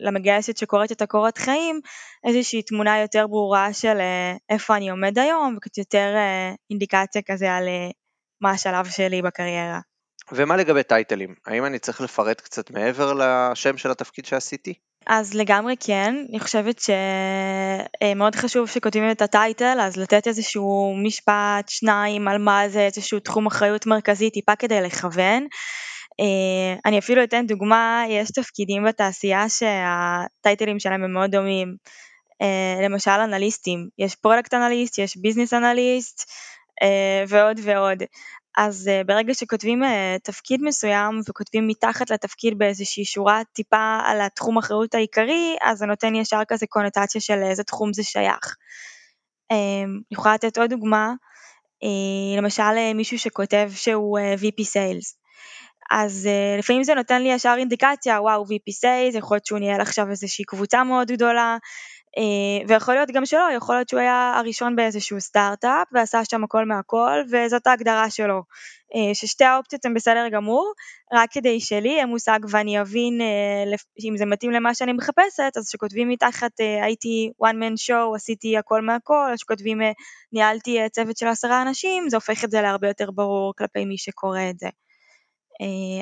למגייסת 0.00 0.56
שקוראת 0.56 0.92
את 0.92 1.02
הקורות 1.02 1.38
חיים, 1.38 1.80
איזושהי 2.24 2.62
תמונה 2.62 3.00
יותר 3.00 3.26
ברורה 3.26 3.72
של 3.72 3.98
איפה 4.48 4.76
אני 4.76 4.90
עומד 4.90 5.18
היום, 5.18 5.54
וקצת 5.56 5.78
יותר 5.78 6.14
אינדיקציה 6.70 7.22
כזה 7.22 7.52
על 7.52 7.68
מה 8.40 8.50
השלב 8.50 8.86
שלי 8.86 9.22
בקריירה. 9.22 9.80
ומה 10.32 10.56
לגבי 10.56 10.82
טייטלים? 10.82 11.34
האם 11.46 11.64
אני 11.64 11.78
צריך 11.78 12.00
לפרט 12.00 12.40
קצת 12.40 12.70
מעבר 12.70 13.12
לשם 13.12 13.78
של 13.78 13.90
התפקיד 13.90 14.26
שעשיתי? 14.26 14.74
אז 15.06 15.34
לגמרי 15.34 15.74
כן, 15.80 16.14
אני 16.30 16.40
חושבת 16.40 16.80
שמאוד 16.80 18.34
חשוב 18.34 18.68
שכותבים 18.68 19.10
את 19.10 19.22
הטייטל, 19.22 19.78
אז 19.80 19.96
לתת 19.96 20.26
איזשהו 20.26 20.94
משפט, 21.04 21.68
שניים, 21.68 22.28
על 22.28 22.38
מה 22.38 22.68
זה, 22.68 22.80
איזשהו 22.80 23.20
תחום 23.20 23.46
אחריות 23.46 23.86
מרכזי, 23.86 24.30
טיפה 24.30 24.56
כדי 24.56 24.80
לכוון. 24.80 25.46
אה, 26.20 26.78
אני 26.86 26.98
אפילו 26.98 27.24
אתן 27.24 27.46
דוגמה, 27.46 28.04
יש 28.08 28.30
תפקידים 28.30 28.84
בתעשייה 28.84 29.44
שה 29.48 29.87
title 29.87 30.52
ים 30.52 30.78
שלהם 30.78 31.04
הם 31.04 31.12
מאוד 31.12 31.30
דומים. 31.30 31.76
אה, 32.42 32.84
למשל 32.84 33.10
אנליסטים, 33.10 33.88
יש 33.98 34.14
product 34.14 34.54
analyst, 34.54 34.98
יש 34.98 35.16
business 35.16 35.54
analyst 35.54 36.30
ועוד 37.28 37.60
ועוד. 37.62 38.02
אז 38.56 38.90
uh, 38.90 39.06
ברגע 39.06 39.34
שכותבים 39.34 39.82
uh, 39.82 39.86
תפקיד 40.22 40.60
מסוים 40.62 41.20
וכותבים 41.28 41.68
מתחת 41.68 42.10
לתפקיד 42.10 42.58
באיזושהי 42.58 43.04
שורה 43.04 43.42
טיפה 43.52 43.98
על 44.04 44.20
התחום 44.20 44.58
אחריות 44.58 44.94
העיקרי, 44.94 45.56
אז 45.62 45.78
זה 45.78 45.86
נותן 45.86 46.14
ישר 46.14 46.40
כזה 46.48 46.66
קונוטציה 46.66 47.20
של 47.20 47.42
איזה 47.42 47.64
תחום 47.64 47.92
זה 47.92 48.02
שייך. 48.02 48.56
אני 49.50 49.86
יכולה 50.10 50.34
לתת 50.34 50.58
עוד 50.58 50.70
דוגמה, 50.70 51.12
למשל 52.38 52.92
מישהו 52.94 53.18
שכותב 53.18 53.70
שהוא 53.74 54.18
VP 54.18 54.64
Sales. 54.64 55.16
אז 55.90 56.28
לפעמים 56.58 56.82
זה 56.82 56.94
נותן 56.94 57.22
לי 57.22 57.32
ישר 57.32 57.54
אינדיקציה, 57.58 58.20
וואו, 58.20 58.44
VP 58.44 58.72
Sales, 58.84 59.18
יכול 59.18 59.34
להיות 59.34 59.46
שהוא 59.46 59.58
ניהל 59.58 59.80
עכשיו 59.80 60.10
איזושהי 60.10 60.44
קבוצה 60.44 60.84
מאוד 60.84 61.10
גדולה, 61.10 61.52
אה, 61.52 61.58
ויכול 62.68 62.94
להיות 62.94 63.10
גם 63.10 63.26
שלא, 63.26 63.48
יכול 63.56 63.74
להיות 63.74 63.88
שהוא 63.88 64.00
היה 64.00 64.32
הראשון 64.36 64.76
באיזשהו 64.76 65.20
סטארט-אפ 65.20 65.88
ועשה 65.92 66.24
שם 66.24 66.44
הכל 66.44 66.64
מהכל 66.64 67.22
וזאת 67.30 67.66
ההגדרה 67.66 68.10
שלו. 68.10 68.42
אה, 68.94 69.14
ששתי 69.14 69.44
האופציות 69.44 69.84
הן 69.84 69.94
בסדר 69.94 70.28
גמור, 70.28 70.72
רק 71.12 71.32
כדי 71.32 71.60
שלי 71.60 71.88
יהיה 71.88 72.06
מושג 72.06 72.38
ואני 72.50 72.80
אבין 72.80 73.20
אה, 73.20 73.76
אם 74.08 74.16
זה 74.16 74.26
מתאים 74.26 74.50
למה 74.50 74.74
שאני 74.74 74.92
מחפשת, 74.92 75.52
אז 75.56 75.68
כשכותבים 75.68 76.08
מתחת 76.08 76.50
הייתי 76.82 77.30
one 77.42 77.56
man 77.56 77.74
show, 77.88 78.16
עשיתי 78.16 78.58
הכל 78.58 78.82
מהכל, 78.82 79.28
אז 79.32 79.38
כשכותבים 79.38 79.80
ניהלתי 80.32 80.78
צוות 80.92 81.16
של 81.16 81.26
עשרה 81.26 81.62
אנשים, 81.62 82.08
זה 82.08 82.16
הופך 82.16 82.44
את 82.44 82.50
זה 82.50 82.62
להרבה 82.62 82.88
יותר 82.88 83.10
ברור 83.10 83.54
כלפי 83.58 83.84
מי 83.84 83.98
שקורא 83.98 84.40
את 84.50 84.58
זה. 84.58 84.68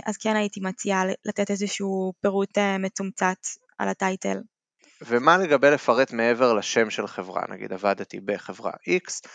אז 0.07 0.17
כן 0.17 0.37
הייתי 0.37 0.61
מציעה 0.61 1.05
לתת 1.25 1.51
איזשהו 1.51 2.13
פירוט 2.21 2.59
מצומצת 2.79 3.37
על 3.79 3.89
הטייטל. 3.89 4.39
ומה 5.07 5.39
לגבי 5.39 5.71
לפרט 5.71 6.13
מעבר 6.13 6.55
לשם 6.55 6.91
של 6.91 7.07
חברה, 7.07 7.43
נגיד 7.49 7.73
עבדתי 7.73 8.21
בחברה 8.21 8.71
X, 8.71 9.29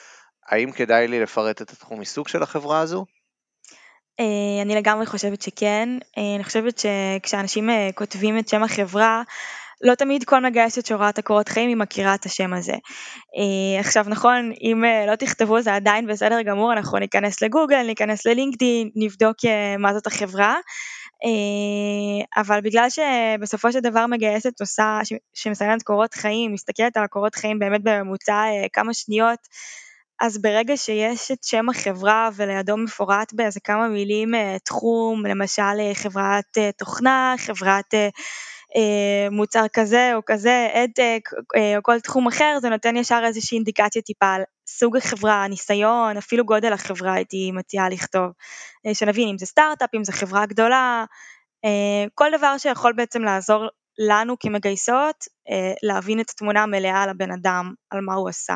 האם 0.52 0.72
כדאי 0.72 1.08
לי 1.08 1.20
לפרט 1.20 1.62
את 1.62 1.72
התחום 1.72 2.00
עיסוק 2.00 2.28
של 2.28 2.44
החברה 2.44 2.80
הזו? 2.80 3.06
אה, 4.20 4.62
אני 4.62 4.76
לגמרי 4.76 5.06
חושבת 5.06 5.42
שכן, 5.42 5.90
אה, 6.18 6.36
אני 6.36 6.44
חושבת 6.44 6.80
שכשאנשים 6.80 7.70
אה, 7.70 7.90
כותבים 7.96 8.40
את 8.40 8.48
שם 8.48 8.64
החברה, 8.64 9.22
לא 9.82 9.96
תמיד 9.96 10.24
כל 10.24 10.44
מגייסת 10.44 10.86
שרואה 10.86 11.10
את 11.10 11.20
הקורות 11.20 11.50
חיים 11.50 11.70
היא 11.70 11.78
מכירה 11.78 12.16
את 12.16 12.26
השם 12.26 12.54
הזה. 12.54 12.74
עכשיו 13.80 14.06
נכון, 14.08 14.52
אם 14.62 14.84
לא 15.08 15.16
תכתבו 15.16 15.62
זה 15.62 15.76
עדיין 15.76 16.08
בסדר 16.08 16.42
גמור, 16.42 16.74
אנחנו 16.74 16.98
ניכנס 16.98 17.42
לגוגל, 17.42 17.84
ניכנס 17.84 18.26
ללינקדאין, 18.26 18.90
נבדוק 18.96 19.38
מה 19.80 19.94
זאת 19.94 20.08
החברה, 20.08 20.56
אבל 22.38 22.62
בגלל 22.62 22.88
שבסופו 22.90 23.72
של 23.72 23.80
דבר 23.80 24.06
מגייסת 24.08 24.62
עושה, 24.62 25.00
שמסיימת 25.34 25.84
קורות 25.84 26.14
חיים, 26.14 26.54
מסתכלת 26.54 26.98
על 26.98 27.04
הקורות 27.04 27.36
חיים 27.36 27.60
באמת 27.60 27.82
בממוצע 27.84 28.34
אה, 28.34 28.68
כמה 28.74 28.94
שניות, 28.94 29.40
אז 30.22 30.42
ברגע 30.42 30.78
שיש 30.78 31.32
את 31.32 31.44
שם 31.44 31.70
החברה 31.70 32.30
ולידו 32.36 32.78
מפורט 32.78 33.34
באיזה 33.34 33.60
כמה 33.60 33.88
מילים 33.88 34.36
אה, 34.36 34.58
תחום, 34.66 35.26
למשל 35.26 35.94
חברת 35.94 36.58
תוכנה, 36.78 37.36
חברת 37.38 37.94
מוצר 39.32 39.66
כזה 39.74 40.12
או 40.16 40.22
כזה, 40.26 40.68
אדטק 40.74 41.30
או 41.78 41.84
כל 41.84 42.00
תחום 42.00 42.28
אחר, 42.28 42.58
זה 42.62 42.70
נותן 42.70 42.98
ישר 42.98 43.22
איזושהי 43.26 43.56
אינדיקציה 43.56 44.02
טיפה 44.02 44.34
על 44.34 44.42
סוג 44.78 44.98
החברה, 44.98 45.44
הניסיון, 45.44 46.18
אפילו 46.18 46.46
גודל 46.46 46.74
החברה 46.74 47.14
הייתי 47.14 47.52
מציעה 47.52 47.90
לכתוב. 47.90 48.32
אה, 48.86 48.96
שנבין 48.96 49.30
אם 49.30 49.38
זה 49.38 49.46
סטארט-אפ, 49.46 49.90
אם 49.96 50.04
זה 50.04 50.12
חברה 50.12 50.46
גדולה, 50.46 51.06
אה, 51.66 52.06
כל 52.16 52.30
דבר 52.38 52.58
שיכול 52.58 52.94
בעצם 52.94 53.24
לעזור 53.24 53.68
לנו 53.98 54.36
כמגייסות 54.40 55.26
אה, 55.50 55.74
להבין 55.84 56.20
את 56.20 56.30
התמונה 56.30 56.64
המלאה 56.64 57.04
על 57.04 57.10
הבן 57.10 57.32
אדם, 57.32 57.74
על 57.90 58.02
מה 58.02 58.14
הוא 58.14 58.30
עשה. 58.30 58.56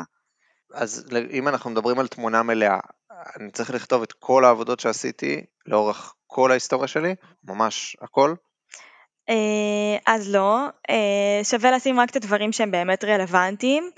אז 0.74 1.06
אם 1.30 1.48
אנחנו 1.48 1.70
מדברים 1.70 1.98
על 1.98 2.08
תמונה 2.08 2.42
מלאה, 2.42 2.78
אני 3.36 3.50
צריך 3.50 3.70
לכתוב 3.70 4.02
את 4.02 4.12
כל 4.12 4.44
העבודות 4.44 4.80
שעשיתי 4.80 5.44
לאורך 5.66 6.14
כל 6.26 6.50
ההיסטוריה 6.50 6.88
שלי? 6.88 7.14
ממש 7.44 7.96
הכל? 8.00 8.34
אז 10.06 10.34
לא, 10.34 10.66
שווה 11.42 11.70
לשים 11.70 12.00
רק 12.00 12.10
את 12.10 12.16
הדברים 12.16 12.52
שהם 12.52 12.70
באמת 12.70 13.04
רלוונטיים. 13.04 13.90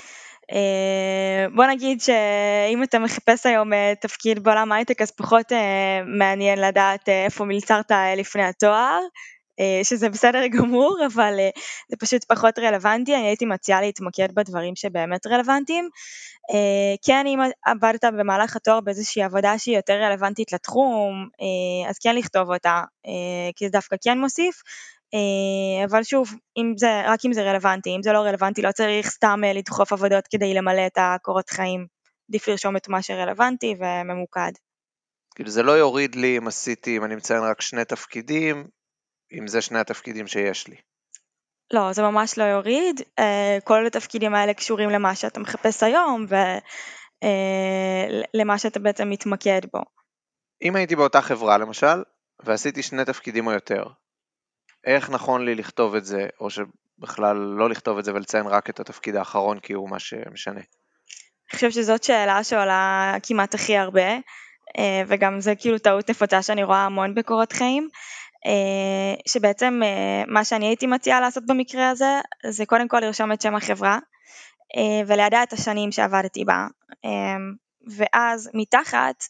אה, 0.53 1.47
בוא 1.55 1.65
נגיד 1.65 2.01
שאם 2.01 2.83
אתה 2.83 2.99
מחפש 2.99 3.47
היום 3.47 3.73
אה, 3.73 3.93
תפקיד 4.01 4.43
בעולם 4.45 4.73
הייטק 4.73 5.03
אז 5.03 5.11
פחות 5.11 5.53
אה, 5.53 6.01
מעניין 6.19 6.61
לדעת 6.61 7.09
איפה 7.09 7.45
מלצרת 7.45 7.91
לפני 8.17 8.43
התואר, 8.43 9.01
שזה 9.83 10.09
בסדר 10.09 10.47
גמור, 10.59 10.99
אבל 11.07 11.35
זה 11.89 11.97
פשוט 11.97 12.25
פחות 12.25 12.59
רלוונטי, 12.59 13.15
אני 13.15 13.27
הייתי 13.27 13.45
מציעה 13.45 13.81
להתמקד 13.81 14.35
בדברים 14.35 14.77
שבאמת 14.77 15.27
רלוונטיים. 15.27 15.89
כן, 17.07 17.27
אם 17.27 17.39
עבדת 17.67 18.05
במהלך 18.05 18.57
התואר 18.57 18.81
באיזושהי 18.81 19.23
עבודה 19.23 19.59
שהיא 19.59 19.77
יותר 19.77 19.95
רלוונטית 19.95 20.53
לתחום, 20.53 21.29
אז 21.89 21.99
כן 21.99 22.17
לכתוב 22.17 22.51
אותה, 22.51 22.83
כי 23.57 23.65
זה 23.65 23.71
דווקא 23.71 23.97
כן 24.05 24.19
מוסיף. 24.19 24.63
אה, 25.15 25.85
אבל 25.85 26.03
שוב, 26.03 26.35
אם 26.59 26.73
זה, 26.77 27.03
רק 27.07 27.21
אם 27.27 27.33
זה 27.33 27.43
רלוונטי, 27.43 27.97
אם 27.97 28.03
זה 28.03 28.13
לא 28.13 28.19
רלוונטי 28.19 28.63
לא 28.63 28.73
צריך 28.73 29.11
סתם 29.11 29.41
אה, 29.45 29.53
לדחוף 29.53 29.93
עבודות 29.93 30.25
כדי 30.31 30.55
למלא 30.55 30.87
את 30.87 30.99
הקורות 30.99 31.51
חיים, 31.51 31.87
עדיף 32.29 32.49
לרשום 32.49 32.77
את 32.77 32.89
מה 32.89 33.03
שרלוונטי 33.03 33.75
וממוקד. 33.81 34.53
כאילו 35.35 35.51
זה 35.51 35.63
לא 35.63 35.73
יוריד 35.73 36.15
לי 36.15 36.39
אם 36.39 36.49
עשיתי, 36.49 36.97
אם 36.97 37.05
אני 37.05 37.17
מציין 37.17 37.43
רק 37.43 37.61
שני 37.61 37.85
תפקידים, 37.85 38.69
אם 39.33 39.47
זה 39.47 39.61
שני 39.61 39.79
התפקידים 39.79 40.27
שיש 40.27 40.69
לי. 40.69 40.77
לא, 41.73 41.93
זה 41.93 42.03
ממש 42.03 42.39
לא 42.39 42.45
יוריד, 42.45 43.01
אה, 43.19 43.59
כל 43.65 43.87
התפקידים 43.87 44.35
האלה 44.35 44.55
קשורים 44.55 44.91
למה 44.91 45.15
שאתה 45.15 45.41
מחפש 45.41 45.83
היום 45.83 46.27
ולמה 48.35 48.59
שאתה 48.59 48.79
בעצם 48.79 49.11
מתמקד 49.11 49.61
בו. 49.73 49.81
אם 50.63 50.77
הייתי 50.77 50.97
באותה 50.97 51.21
חברה 51.21 51.59
למשל, 51.59 52.03
ועשיתי 52.45 52.83
שני 52.83 53.05
תפקידים 53.05 53.47
או 53.47 53.53
יותר, 53.53 53.85
איך 54.87 55.11
נכון 55.11 55.45
לי 55.45 55.55
לכתוב 55.55 55.95
את 55.95 56.05
זה, 56.05 56.27
או 56.41 56.49
שבכלל 56.51 57.37
לא 57.37 57.69
לכתוב 57.71 57.99
את 57.99 58.05
זה 58.05 58.15
ולציין 58.15 58.47
רק 58.47 58.71
את 58.71 58.81
התפקיד 58.81 59.17
האחרון 59.17 59.59
כי 59.59 59.73
הוא 59.73 59.91
מה 59.91 59.99
שמשנה? 59.99 60.61
אני 60.61 61.55
חושבת 61.55 61.73
שזאת 61.73 62.05
שאלה 62.05 62.45
שעולה 62.45 63.15
כמעט 63.23 63.55
הכי 63.55 63.77
הרבה, 63.77 64.09
אה, 64.79 65.03
וגם 65.07 65.41
זה 65.41 65.55
כאילו 65.55 65.79
טעות 65.79 66.11
נפוצה 66.11 66.43
שאני 66.43 66.63
רואה 66.63 66.85
המון 66.85 67.15
בקורות 67.15 67.53
חיים, 67.53 67.89
אה, 68.47 69.15
שבעצם 69.29 69.81
אה, 69.85 70.23
מה 70.27 70.45
שאני 70.45 70.67
הייתי 70.67 70.87
מציעה 70.87 71.21
לעשות 71.21 71.47
במקרה 71.47 71.91
הזה, 71.91 72.21
זה 72.47 72.67
קודם 72.67 72.89
כל 72.89 73.01
לרשום 73.01 73.33
את 73.33 73.41
שם 73.41 73.55
החברה, 73.55 73.99
ולידע 75.07 75.43
את 75.43 75.53
השנים 75.53 75.93
שעבדתי 75.93 76.45
בה, 76.45 76.67
ואז 77.97 78.51
מתחת 78.55 79.25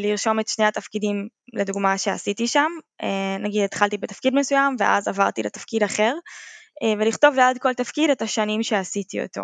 לרשום 0.00 0.40
את 0.40 0.48
שני 0.48 0.64
התפקידים 0.64 1.28
לדוגמה 1.52 1.98
שעשיתי 1.98 2.46
שם, 2.46 2.70
אה, 3.02 3.36
נגיד 3.38 3.64
התחלתי 3.64 3.98
בתפקיד 3.98 4.34
מסוים 4.34 4.76
ואז 4.78 5.08
עברתי 5.08 5.42
לתפקיד 5.42 5.82
אחר, 5.82 6.14
אה, 6.82 6.92
ולכתוב 6.98 7.34
ליד 7.34 7.58
כל 7.58 7.74
תפקיד 7.74 8.10
את 8.10 8.22
השנים 8.22 8.62
שעשיתי 8.62 9.22
אותו. 9.22 9.42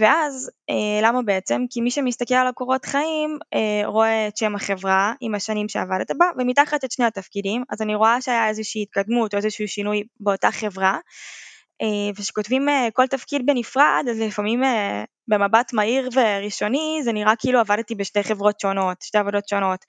ואז 0.00 0.50
למה 1.02 1.22
בעצם? 1.22 1.64
כי 1.70 1.80
מי 1.80 1.90
שמסתכל 1.90 2.34
על 2.34 2.46
הקורות 2.46 2.84
חיים 2.84 3.38
רואה 3.84 4.28
את 4.28 4.36
שם 4.36 4.54
החברה 4.54 5.12
עם 5.20 5.34
השנים 5.34 5.68
שעבדת 5.68 6.10
בה 6.18 6.26
ומתחת 6.38 6.84
את 6.84 6.92
שני 6.92 7.04
התפקידים 7.04 7.64
אז 7.70 7.82
אני 7.82 7.94
רואה 7.94 8.20
שהיה 8.20 8.48
איזושהי 8.48 8.82
התקדמות 8.82 9.34
או 9.34 9.36
איזשהו 9.36 9.68
שינוי 9.68 10.02
באותה 10.20 10.50
חברה 10.50 10.98
אה, 11.82 12.10
וכשכותבים 12.16 12.68
אה, 12.68 12.88
כל 12.92 13.06
תפקיד 13.06 13.46
בנפרד, 13.46 14.04
אז 14.10 14.20
לפעמים 14.20 14.64
אה, 14.64 15.04
במבט 15.28 15.72
מהיר 15.72 16.08
וראשוני 16.14 17.00
זה 17.04 17.12
נראה 17.12 17.32
כאילו 17.38 17.60
עבדתי 17.60 17.94
בשתי 17.94 18.22
חברות 18.22 18.60
שונות, 18.60 19.02
שתי 19.02 19.18
עבודות 19.18 19.48
שונות. 19.48 19.84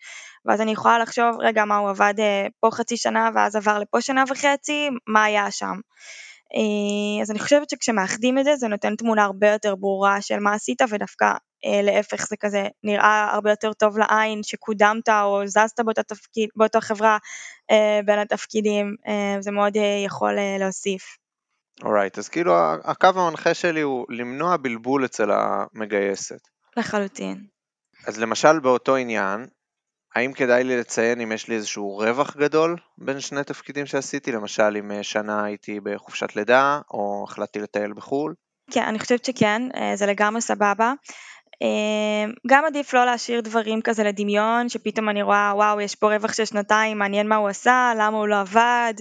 ואז 0.45 0.61
אני 0.61 0.71
יכולה 0.71 0.99
לחשוב, 0.99 1.35
רגע, 1.39 1.65
מה 1.65 1.77
הוא 1.77 1.89
עבד 1.89 2.13
פה 2.59 2.69
חצי 2.71 2.97
שנה 2.97 3.29
ואז 3.35 3.55
עבר 3.55 3.79
לפה 3.79 4.01
שנה 4.01 4.23
וחצי, 4.29 4.89
מה 5.07 5.23
היה 5.23 5.51
שם. 5.51 5.75
אז 7.21 7.31
אני 7.31 7.39
חושבת 7.39 7.69
שכשמאחדים 7.69 8.39
את 8.39 8.43
זה, 8.43 8.55
זה 8.55 8.67
נותן 8.67 8.95
תמונה 8.95 9.23
הרבה 9.23 9.49
יותר 9.49 9.75
ברורה 9.75 10.21
של 10.21 10.39
מה 10.39 10.53
עשית, 10.53 10.81
ודווקא 10.89 11.33
להפך 11.83 12.27
זה 12.27 12.35
כזה 12.39 12.67
נראה 12.83 13.29
הרבה 13.33 13.49
יותר 13.49 13.73
טוב 13.73 13.97
לעין 13.97 14.43
שקודמת 14.43 15.09
או 15.09 15.41
זזת 15.45 15.79
באותה 15.79 16.03
תפקיד, 16.03 16.49
באותה 16.55 16.81
חברה 16.81 17.17
בין 18.05 18.19
התפקידים, 18.19 18.95
זה 19.39 19.51
מאוד 19.51 19.73
יכול 20.05 20.33
להוסיף. 20.59 21.17
אורייט, 21.83 22.17
אז 22.17 22.29
כאילו 22.29 22.53
הקו 22.83 23.07
המנחה 23.15 23.53
שלי 23.53 23.81
הוא 23.81 24.05
למנוע 24.09 24.57
בלבול 24.57 25.05
אצל 25.05 25.29
המגייסת. 25.31 26.39
לחלוטין. 26.77 27.45
אז 28.07 28.19
למשל 28.19 28.59
באותו 28.59 28.95
עניין, 28.95 29.47
האם 30.15 30.33
כדאי 30.33 30.63
לי 30.63 30.77
לציין 30.77 31.21
אם 31.21 31.31
יש 31.31 31.47
לי 31.47 31.55
איזשהו 31.55 31.97
רווח 31.97 32.37
גדול 32.37 32.77
בין 32.97 33.19
שני 33.19 33.43
תפקידים 33.43 33.85
שעשיתי? 33.85 34.31
למשל 34.31 34.77
אם 34.79 34.91
אה, 34.91 35.03
שנה 35.03 35.43
הייתי 35.43 35.79
בחופשת 35.79 36.35
לידה, 36.35 36.79
או 36.91 37.25
החלטתי 37.27 37.59
לטייל 37.59 37.93
בחו"ל? 37.93 38.33
כן, 38.71 38.83
אני 38.83 38.99
חושבת 38.99 39.25
שכן, 39.25 39.61
אה, 39.75 39.95
זה 39.95 40.05
לגמרי 40.05 40.41
סבבה. 40.41 40.93
אה, 41.61 42.31
גם 42.47 42.65
עדיף 42.65 42.93
לא 42.93 43.05
להשאיר 43.05 43.41
דברים 43.41 43.81
כזה 43.81 44.03
לדמיון, 44.03 44.69
שפתאום 44.69 45.09
אני 45.09 45.21
רואה, 45.21 45.51
וואו, 45.55 45.81
יש 45.81 45.95
פה 45.95 46.15
רווח 46.15 46.33
של 46.33 46.45
שנתיים, 46.45 46.97
מעניין 46.97 47.27
מה 47.27 47.35
הוא 47.35 47.49
עשה, 47.49 47.93
למה 47.97 48.17
הוא 48.17 48.27
לא 48.27 48.39
עבד. 48.39 48.93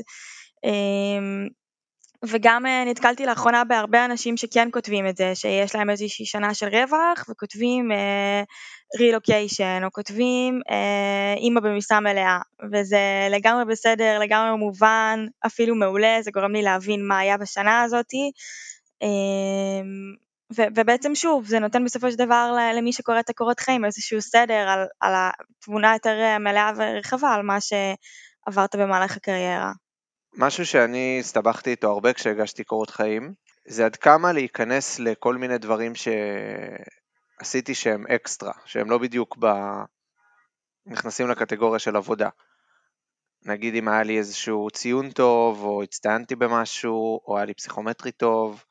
וגם 2.24 2.66
נתקלתי 2.86 3.26
לאחרונה 3.26 3.64
בהרבה 3.64 4.04
אנשים 4.04 4.36
שכן 4.36 4.68
כותבים 4.72 5.08
את 5.08 5.16
זה, 5.16 5.34
שיש 5.34 5.74
להם 5.74 5.90
איזושהי 5.90 6.26
שנה 6.26 6.54
של 6.54 6.66
רווח, 6.66 7.24
וכותבים 7.30 7.90
רילוקיישן, 8.96 9.80
או 9.84 9.92
כותבים 9.92 10.60
אה, 10.70 11.34
אימא 11.36 11.60
במשרה 11.60 12.00
מלאה, 12.00 12.38
וזה 12.72 13.28
לגמרי 13.30 13.64
בסדר, 13.64 14.18
לגמרי 14.18 14.56
מובן, 14.56 15.26
אפילו 15.46 15.74
מעולה, 15.74 16.18
זה 16.22 16.30
גורם 16.30 16.52
לי 16.52 16.62
להבין 16.62 17.08
מה 17.08 17.18
היה 17.18 17.36
בשנה 17.36 17.82
הזאתי. 17.82 18.30
אה, 19.02 19.08
ו- 20.56 20.70
ובעצם 20.76 21.14
שוב, 21.14 21.46
זה 21.46 21.58
נותן 21.58 21.84
בסופו 21.84 22.10
של 22.10 22.16
דבר 22.16 22.52
למי 22.76 22.92
שקורא 22.92 23.20
את 23.20 23.30
הקורות 23.30 23.60
חיים 23.60 23.84
איזשהו 23.84 24.22
סדר 24.22 24.68
על, 24.68 24.86
על 25.00 25.12
התמונה 25.16 25.92
יותר 25.92 26.38
מלאה 26.40 26.70
ורחבה 26.76 27.28
על 27.28 27.42
מה 27.42 27.58
שעברת 27.60 28.76
במהלך 28.76 29.16
הקריירה. 29.16 29.72
משהו 30.40 30.66
שאני 30.66 31.16
הסתבכתי 31.20 31.70
איתו 31.70 31.90
הרבה 31.90 32.12
כשהגשתי 32.12 32.64
קורות 32.64 32.90
חיים, 32.90 33.32
זה 33.66 33.84
עד 33.84 33.96
כמה 33.96 34.32
להיכנס 34.32 34.98
לכל 34.98 35.36
מיני 35.36 35.58
דברים 35.58 35.94
ש... 35.94 36.08
עשיתי 37.38 37.74
שהם 37.74 38.06
אקסטרה, 38.06 38.52
שהם 38.64 38.90
לא 38.90 38.98
בדיוק 38.98 39.36
ב... 39.40 39.46
נכנסים 40.86 41.28
לקטגוריה 41.28 41.78
של 41.78 41.96
עבודה. 41.96 42.28
נגיד 43.44 43.74
אם 43.74 43.88
היה 43.88 44.02
לי 44.02 44.18
איזשהו 44.18 44.70
ציון 44.70 45.10
טוב, 45.10 45.64
או 45.64 45.82
הצטיינתי 45.82 46.36
במשהו, 46.36 47.20
או 47.26 47.36
היה 47.36 47.46
לי 47.46 47.54
פסיכומטרי 47.54 48.12
טוב, 48.12 48.64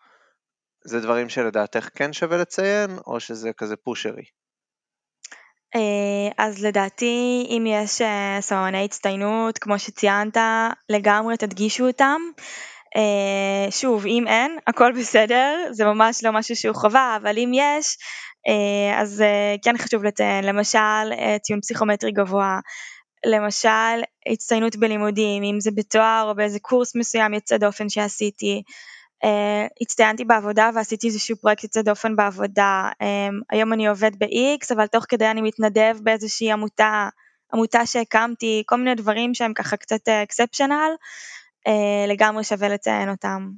זה 0.84 1.00
דברים 1.00 1.30
שלדעתך 1.30 1.90
כן 1.96 2.14
שווה 2.14 2.38
לציין, 2.38 2.92
או 3.08 3.20
שזה 3.20 3.54
כזה 3.54 3.76
פושרי? 3.76 4.26
אה, 5.78 6.46
אז 6.46 6.66
לדעתי 6.66 7.48
אם 7.50 7.66
יש 7.68 8.02
אה, 8.02 8.38
סממני 8.42 8.86
הצטיינות, 8.86 9.58
כמו 9.58 9.80
שציינת, 9.80 10.38
לגמרי 10.90 11.38
תדגישו 11.38 11.88
אותם. 11.88 12.22
אה, 12.96 13.72
שוב, 13.72 14.06
אם 14.06 14.28
אין, 14.28 14.58
הכל 14.68 14.92
בסדר, 14.92 15.68
זה 15.72 15.86
ממש 15.86 16.24
לא 16.24 16.32
משהו 16.32 16.56
שהוא 16.56 16.76
חובה, 16.76 17.18
אבל 17.22 17.38
אם 17.38 17.52
יש, 17.54 17.98
אז 18.98 19.24
כן 19.64 19.78
חשוב 19.78 20.04
לציין, 20.04 20.44
למשל 20.44 21.14
ציון 21.42 21.62
פסיכומטרי 21.62 22.12
גבוה, 22.12 22.60
למשל 23.26 24.02
הצטיינות 24.32 24.76
בלימודים, 24.76 25.44
אם 25.44 25.60
זה 25.60 25.72
בתואר 25.76 26.26
או 26.30 26.36
באיזה 26.36 26.60
קורס 26.60 26.96
מסוים 26.96 27.34
יוצא 27.34 27.58
דופן 27.58 27.90
שעשיתי. 27.90 28.62
הצטיינתי 29.82 30.26
בעבודה 30.26 30.70
ועשיתי 30.76 31.08
איזשהו 31.08 31.38
פרויקט 31.38 31.64
יוצא 31.64 31.82
דופן 31.82 32.16
בעבודה. 32.16 32.90
היום 33.50 33.74
אני 33.74 33.88
עובד 33.88 34.12
ב-X, 34.20 34.76
אבל 34.76 34.88
תוך 34.88 35.06
כדי 35.10 35.28
אני 35.28 35.42
מתנדב 35.42 35.98
באיזושהי 36.04 36.52
עמותה, 36.52 37.10
עמותה 37.54 37.86
שהקמתי, 37.86 38.64
כל 38.66 38.76
מיני 38.76 38.96
דברים 38.96 39.34
שהם 39.34 39.54
ככה 39.54 39.78
קצת 39.78 40.08
אקספשיונל. 40.08 40.92
אה, 41.68 42.06
לגמרי 42.08 42.44
שווה 42.44 42.70
לציין 42.70 43.10
אותם. 43.10 43.52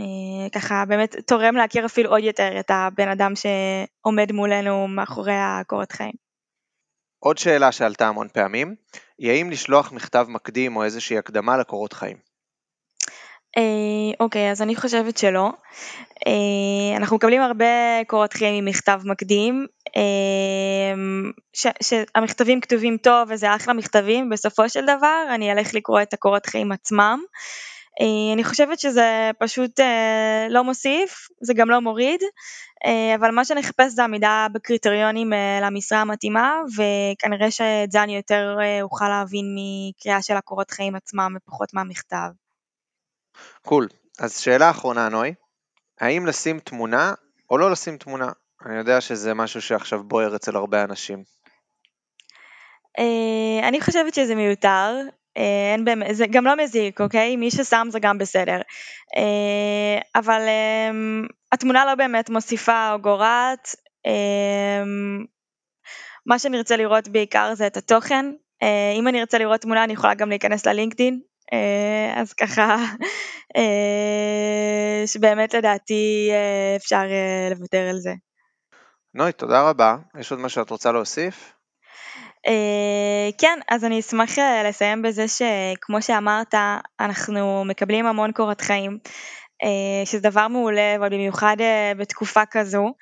אה, 0.00 0.50
ככה 0.50 0.84
באמת 0.88 1.16
תורם 1.26 1.56
להכיר 1.56 1.86
אפילו 1.86 2.10
עוד 2.10 2.22
יותר 2.22 2.60
את 2.60 2.70
הבן 2.70 3.08
אדם 3.08 3.32
שעומד 3.36 4.32
מולנו 4.32 4.88
מאחורי 4.88 5.36
הקורת 5.36 5.92
חיים. 5.92 6.12
עוד 7.18 7.38
שאלה 7.38 7.72
שעלתה 7.72 8.08
המון 8.08 8.28
פעמים, 8.28 8.74
היא 9.18 9.30
האם 9.30 9.50
לשלוח 9.50 9.92
מכתב 9.92 10.26
מקדים 10.28 10.76
או 10.76 10.84
איזושהי 10.84 11.18
הקדמה 11.18 11.56
לקורות 11.56 11.92
חיים? 11.92 12.16
אה, 13.56 14.24
אוקיי, 14.24 14.50
אז 14.50 14.62
אני 14.62 14.76
חושבת 14.76 15.16
שלא. 15.18 15.50
אה, 16.26 16.96
אנחנו 16.96 17.16
מקבלים 17.16 17.42
הרבה 17.42 18.04
קורות 18.06 18.32
חיים 18.32 18.54
עם 18.54 18.64
מכתב 18.64 19.00
מקדים, 19.04 19.66
אה, 19.96 21.62
שהמכתבים 21.82 22.60
כתובים 22.60 22.96
טוב 22.96 23.28
וזה 23.30 23.56
אחלה 23.56 23.74
מכתבים, 23.74 24.28
בסופו 24.28 24.68
של 24.68 24.82
דבר 24.82 25.24
אני 25.34 25.52
אלך 25.52 25.74
לקרוא 25.74 26.02
את 26.02 26.14
הקורות 26.14 26.46
חיים 26.46 26.72
עצמם. 26.72 27.20
אני 28.34 28.44
חושבת 28.44 28.78
שזה 28.78 29.30
פשוט 29.38 29.80
לא 30.50 30.64
מוסיף, 30.64 31.28
זה 31.42 31.54
גם 31.54 31.70
לא 31.70 31.80
מוריד, 31.80 32.20
אבל 33.18 33.30
מה 33.30 33.44
שנחפש 33.44 33.92
זה 33.92 34.04
עמידה 34.04 34.46
בקריטריונים 34.52 35.32
למשרה 35.62 36.00
המתאימה, 36.00 36.60
וכנראה 36.76 37.50
שאת 37.50 37.92
זה 37.92 38.02
אני 38.02 38.16
יותר 38.16 38.56
אוכל 38.82 39.08
להבין 39.08 39.44
מקריאה 39.56 40.22
של 40.22 40.36
הקורות 40.36 40.70
חיים 40.70 40.94
עצמם 40.94 41.36
ופחות 41.36 41.74
מהמכתב. 41.74 42.45
קול. 43.62 43.88
אז 44.18 44.38
שאלה 44.38 44.70
אחרונה, 44.70 45.08
נוי. 45.08 45.34
האם 46.00 46.26
לשים 46.26 46.60
תמונה 46.60 47.14
או 47.50 47.58
לא 47.58 47.70
לשים 47.70 47.98
תמונה? 47.98 48.28
אני 48.66 48.76
יודע 48.76 49.00
שזה 49.00 49.34
משהו 49.34 49.62
שעכשיו 49.62 50.02
בוער 50.02 50.36
אצל 50.36 50.56
הרבה 50.56 50.84
אנשים. 50.84 51.22
אה, 52.98 53.68
אני 53.68 53.80
חושבת 53.80 54.14
שזה 54.14 54.34
מיותר, 54.34 55.00
אה, 55.36 55.72
אין 55.72 55.84
באמת, 55.84 56.16
זה 56.16 56.26
גם 56.30 56.44
לא 56.44 56.56
מזיק, 56.56 57.00
אוקיי? 57.00 57.36
מי 57.36 57.50
ששם 57.50 57.88
זה 57.90 57.98
גם 57.98 58.18
בסדר. 58.18 58.60
אה, 59.16 60.20
אבל 60.20 60.42
התמונה 61.52 61.84
לא 61.84 61.94
באמת 61.94 62.30
מוסיפה 62.30 62.92
או 62.92 62.98
גורעת. 62.98 63.68
מה 66.26 66.38
שאני 66.38 66.58
רוצה 66.58 66.76
לראות 66.76 67.08
בעיקר 67.08 67.54
זה 67.54 67.66
את 67.66 67.76
התוכן. 67.76 68.26
אם 68.98 69.08
אני 69.08 69.20
ארצה 69.20 69.38
לראות 69.38 69.60
תמונה 69.60 69.84
אני 69.84 69.92
יכולה 69.92 70.14
גם 70.14 70.28
להיכנס 70.28 70.66
ללינקדאין, 70.66 71.20
אז 72.16 72.32
ככה, 72.32 72.76
אה, 73.56 75.06
שבאמת 75.06 75.54
לדעתי 75.54 76.28
אה, 76.32 76.76
אפשר 76.76 77.02
לוותר 77.50 77.88
על 77.90 77.98
זה. 77.98 78.12
נוי, 79.14 79.32
תודה 79.32 79.70
רבה. 79.70 79.96
יש 80.20 80.30
עוד 80.30 80.40
משהו 80.40 80.62
שאת 80.62 80.70
רוצה 80.70 80.92
להוסיף? 80.92 81.52
כן, 83.38 83.58
אז 83.68 83.84
אני 83.84 84.00
אשמח 84.00 84.30
לסיים 84.64 85.02
בזה 85.02 85.24
שכמו 85.28 86.02
שאמרת, 86.02 86.54
אנחנו 87.00 87.64
מקבלים 87.64 88.06
המון 88.06 88.32
קורת 88.32 88.60
חיים, 88.60 88.98
שזה 90.04 90.20
דבר 90.20 90.48
מעולה, 90.48 90.96
אבל 90.96 91.08
במיוחד 91.08 91.56
בתקופה 91.98 92.46
כזו. 92.50 92.92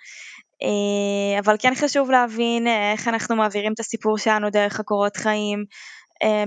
אבל 1.38 1.56
כן 1.58 1.72
חשוב 1.74 2.10
להבין 2.10 2.66
איך 2.66 3.08
אנחנו 3.08 3.36
מעבירים 3.36 3.72
את 3.72 3.80
הסיפור 3.80 4.18
שלנו 4.18 4.50
דרך 4.50 4.80
הקורות 4.80 5.16
חיים, 5.16 5.58
אה, 5.58 5.64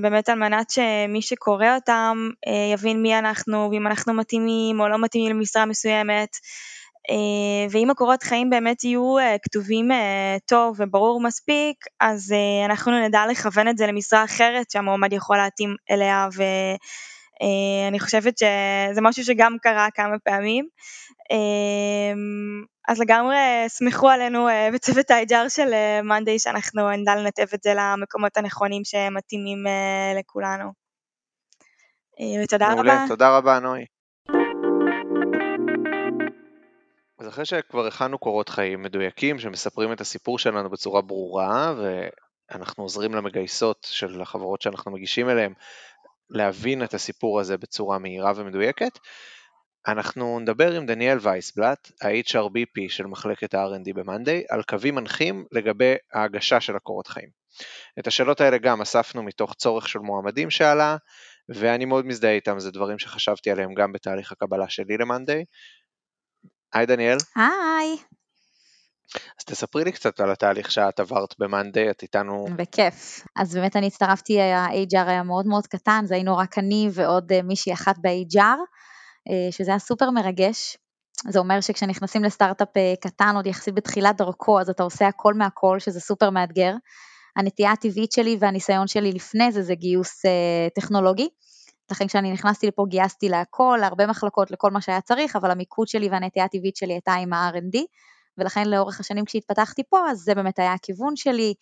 באמת 0.01 0.29
על 0.29 0.39
מנת 0.39 0.69
שמי 0.69 1.21
שקורא 1.21 1.75
אותם 1.75 2.29
אה, 2.47 2.73
יבין 2.73 3.01
מי 3.01 3.19
אנחנו 3.19 3.69
ואם 3.71 3.87
אנחנו 3.87 4.13
מתאימים 4.13 4.79
או 4.79 4.87
לא 4.87 4.97
מתאימים 4.97 5.37
למשרה 5.37 5.65
מסוימת. 5.65 6.29
אה, 7.09 7.67
ואם 7.69 7.89
הקורות 7.89 8.23
חיים 8.23 8.49
באמת 8.49 8.83
יהיו 8.83 9.15
כתובים 9.43 9.89
טוב 10.45 10.75
וברור 10.79 11.21
מספיק, 11.21 11.85
אז 11.99 12.33
אנחנו 12.65 12.99
נדע 12.99 13.25
לכוון 13.31 13.67
את 13.67 13.77
זה 13.77 13.87
למשרה 13.87 14.23
אחרת 14.23 14.71
שהמועמד 14.71 15.13
יכול 15.13 15.37
להתאים 15.37 15.75
אליה, 15.91 16.27
ואני 16.33 17.99
חושבת 17.99 18.37
שזה 18.37 19.01
משהו 19.01 19.23
שגם 19.23 19.57
קרה 19.61 19.87
כמה 19.95 20.19
פעמים. 20.23 20.67
אז 22.87 22.99
לגמרי 22.99 23.37
סמכו 23.67 24.09
עלינו 24.09 24.49
אה, 24.49 24.69
בצוות 24.73 25.11
ה-HR 25.11 25.49
של 25.49 25.69
מאנדיי 26.03 26.33
אה, 26.33 26.39
שאנחנו 26.39 26.91
נדע 26.91 27.15
לנתב 27.15 27.47
את 27.53 27.63
זה 27.63 27.73
למקומות 27.73 28.37
הנכונים 28.37 28.85
שמתאימים 28.85 29.67
אה, 29.67 30.19
לכולנו. 30.19 30.71
ותודה 32.43 32.69
מעולה, 32.69 32.93
רבה. 32.93 33.05
תודה 33.07 33.37
רבה 33.37 33.59
נוי. 33.59 33.85
אז 37.19 37.27
אחרי 37.27 37.45
שכבר 37.45 37.87
הכנו 37.87 38.17
קורות 38.17 38.49
חיים 38.49 38.81
מדויקים 38.81 39.39
שמספרים 39.39 39.91
את 39.91 40.01
הסיפור 40.01 40.39
שלנו 40.39 40.69
בצורה 40.69 41.01
ברורה 41.01 41.73
ואנחנו 42.51 42.83
עוזרים 42.83 43.13
למגייסות 43.13 43.87
של 43.91 44.21
החברות 44.21 44.61
שאנחנו 44.61 44.91
מגישים 44.91 45.29
אליהן 45.29 45.53
להבין 46.29 46.83
את 46.83 46.93
הסיפור 46.93 47.39
הזה 47.39 47.57
בצורה 47.57 47.99
מהירה 47.99 48.31
ומדויקת, 48.35 48.99
אנחנו 49.87 50.39
נדבר 50.39 50.73
עם 50.73 50.85
דניאל 50.85 51.17
וייסבלט, 51.21 51.91
ה-HRBP 52.01 52.89
של 52.89 53.05
מחלקת 53.05 53.53
ה-R&D 53.53 53.93
ב-Monday, 53.95 54.45
על 54.49 54.63
קווים 54.63 54.95
מנחים 54.95 55.45
לגבי 55.51 55.95
ההגשה 56.13 56.61
של 56.61 56.75
הקורות 56.75 57.07
חיים. 57.07 57.29
את 57.99 58.07
השאלות 58.07 58.41
האלה 58.41 58.57
גם 58.57 58.81
אספנו 58.81 59.23
מתוך 59.23 59.53
צורך 59.53 59.89
של 59.89 59.99
מועמדים 59.99 60.49
שעלה, 60.49 60.97
ואני 61.49 61.85
מאוד 61.85 62.05
מזדהה 62.05 62.31
איתם, 62.31 62.59
זה 62.59 62.71
דברים 62.71 62.99
שחשבתי 62.99 63.51
עליהם 63.51 63.73
גם 63.73 63.91
בתהליך 63.91 64.31
הקבלה 64.31 64.69
שלי 64.69 64.97
ל-Monday. 64.97 65.43
היי 66.73 66.85
דניאל. 66.85 67.17
היי. 67.35 67.97
אז 69.39 69.45
תספרי 69.45 69.83
לי 69.83 69.91
קצת 69.91 70.19
על 70.19 70.31
התהליך 70.31 70.71
שאת 70.71 70.99
עברת 70.99 71.35
ב-Monday, 71.39 71.91
את 71.91 72.01
איתנו... 72.01 72.45
בכיף. 72.55 73.27
אז 73.35 73.55
באמת 73.55 73.75
אני 73.75 73.87
הצטרפתי, 73.87 74.41
ה-HR 74.41 75.09
היה 75.09 75.23
מאוד 75.23 75.47
מאוד 75.47 75.67
קטן, 75.67 76.01
זה 76.05 76.15
היינו 76.15 76.37
רק 76.37 76.57
אני 76.57 76.89
ועוד 76.93 77.31
אה, 77.31 77.41
מישהי 77.41 77.73
אחת 77.73 77.95
ב-HR. 78.01 78.57
אה, 79.29 79.51
שזה 79.51 79.71
היה 79.71 79.79
סופר 79.79 80.09
מרגש. 80.09 80.77
זה 81.29 81.39
אומר 81.39 81.61
שכשנכנסים 81.61 82.23
לסטארט-אפ 82.23 82.77
אה, 82.77 82.93
קטן, 83.01 83.35
עוד 83.35 83.47
יחסית 83.47 83.73
בתחילת 83.73 84.17
דרכו, 84.17 84.59
אז 84.59 84.69
אתה 84.69 84.83
עושה 84.83 85.07
הכל 85.07 85.33
מהכל, 85.33 85.79
שזה 85.79 85.99
סופר 85.99 86.29
מאתגר. 86.29 86.73
הנטייה 87.37 87.71
הטבעית 87.71 88.11
שלי 88.11 88.37
והניסיון 88.39 88.87
שלי 88.87 89.11
לפני 89.11 89.51
זה 89.51 89.63
זה 89.63 89.75
גיוס 89.75 90.25
uh, 90.25 90.29
טכנולוגי. 90.75 91.27
לכן 91.91 92.07
כשאני 92.07 92.33
נכנסתי 92.33 92.67
לפה 92.67 92.85
גייסתי 92.89 93.29
להכל, 93.29 93.77
להרבה 93.81 94.07
מחלקות, 94.07 94.51
לכל 94.51 94.71
מה 94.71 94.81
שהיה 94.81 95.01
צריך, 95.01 95.35
אבל 95.35 95.51
המיקוד 95.51 95.87
שלי 95.87 96.09
והנטייה 96.09 96.45
הטבעית 96.45 96.75
שלי 96.75 96.93
הייתה 96.93 97.13
עם 97.13 97.33
ה-R&D, 97.33 97.77
ולכן 98.37 98.67
לאורך 98.67 98.99
השנים 98.99 99.25
כשהתפתחתי 99.25 99.83
פה, 99.89 100.09
אז 100.09 100.17
זה 100.17 100.35
באמת 100.35 100.59
היה 100.59 100.73
הכיוון 100.73 101.15
שלי. 101.15 101.53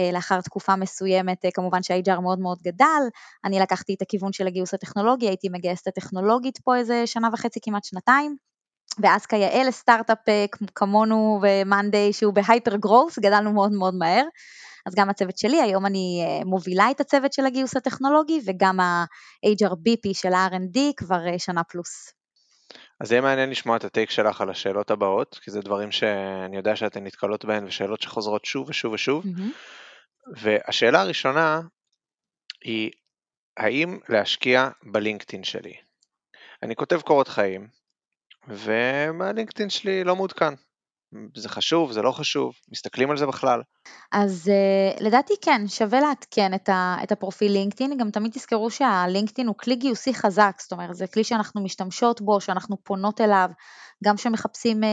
אה, 0.00 0.12
לאחר 0.12 0.40
תקופה 0.40 0.76
מסוימת, 0.76 1.44
אה, 1.44 1.50
כמובן 1.54 1.82
שה-HR 1.82 2.20
מאוד 2.20 2.40
מאוד 2.40 2.58
גדל, 2.62 3.02
אני 3.44 3.58
לקחתי 3.60 3.94
את 3.94 4.02
הכיוון 4.02 4.32
של 4.32 4.46
הגיוס 4.46 4.74
הטכנולוגי, 4.74 5.26
הייתי 5.26 5.48
מגייסת 5.48 5.86
הטכנולוגית 5.86 6.58
פה 6.64 6.76
איזה 6.76 7.06
שנה 7.06 7.28
וחצי, 7.32 7.60
כמעט 7.62 7.84
שנתיים. 7.84 8.36
ואז 9.02 9.26
כיאה 9.26 9.64
לסטארט-אפ 9.64 10.28
אה, 10.28 10.44
כמונו 10.74 11.40
ו-Monday 11.42 12.12
שהוא 12.12 12.34
בהייפר 12.34 12.76
גרוס, 12.76 13.18
גדלנו 13.18 13.52
מאוד 13.52 13.72
מאוד 13.72 13.94
מהר. 13.94 14.24
אז 14.86 14.94
גם 14.94 15.10
הצוות 15.10 15.38
שלי, 15.38 15.62
היום 15.62 15.86
אני 15.86 16.24
מובילה 16.44 16.90
את 16.90 17.00
הצוות 17.00 17.32
של 17.32 17.46
הגיוס 17.46 17.76
הטכנולוגי 17.76 18.40
וגם 18.46 18.80
ה-HRBP 18.80 20.10
של 20.14 20.32
ה-R&D 20.32 20.78
כבר 20.96 21.38
שנה 21.38 21.64
פלוס. 21.64 22.12
אז 23.00 23.12
יהיה 23.12 23.20
מעניין 23.20 23.50
לשמוע 23.50 23.76
את 23.76 23.84
הטייק 23.84 24.10
שלך 24.10 24.40
על 24.40 24.50
השאלות 24.50 24.90
הבאות, 24.90 25.38
כי 25.42 25.50
זה 25.50 25.60
דברים 25.60 25.90
שאני 25.90 26.56
יודע 26.56 26.76
שאתן 26.76 27.04
נתקלות 27.04 27.44
בהן 27.44 27.64
ושאלות 27.66 28.02
שחוזרות 28.02 28.44
שוב 28.44 28.68
ושוב 28.68 28.92
ושוב. 28.92 29.24
Mm-hmm. 29.24 29.89
והשאלה 30.36 31.00
הראשונה 31.00 31.60
היא, 32.64 32.90
האם 33.56 33.98
להשקיע 34.08 34.68
בלינקדאין 34.82 35.44
שלי? 35.44 35.74
אני 36.62 36.76
כותב 36.76 37.00
קורות 37.00 37.28
חיים, 37.28 37.68
והלינקדאין 38.48 39.70
שלי 39.70 40.04
לא 40.04 40.16
מעודכן. 40.16 40.54
זה 41.36 41.48
חשוב, 41.48 41.92
זה 41.92 42.02
לא 42.02 42.12
חשוב, 42.12 42.54
מסתכלים 42.68 43.10
על 43.10 43.16
זה 43.16 43.26
בכלל. 43.26 43.62
אז 44.12 44.50
uh, 44.50 45.04
לדעתי 45.04 45.34
כן, 45.42 45.68
שווה 45.68 46.00
לעדכן 46.00 46.54
את, 46.54 46.68
ה, 46.68 46.96
את 47.02 47.12
הפרופיל 47.12 47.52
לינקדאין, 47.52 47.96
גם 47.96 48.10
תמיד 48.10 48.32
תזכרו 48.32 48.70
שהלינקדאין 48.70 49.46
הוא 49.48 49.56
כלי 49.56 49.76
גיוסי 49.76 50.14
חזק, 50.14 50.56
זאת 50.60 50.72
אומרת 50.72 50.96
זה 50.96 51.06
כלי 51.06 51.24
שאנחנו 51.24 51.62
משתמשות 51.62 52.20
בו, 52.20 52.40
שאנחנו 52.40 52.76
פונות 52.84 53.20
אליו, 53.20 53.48
גם 54.04 54.16
כשמחפשים, 54.16 54.82
uh, 54.82 54.86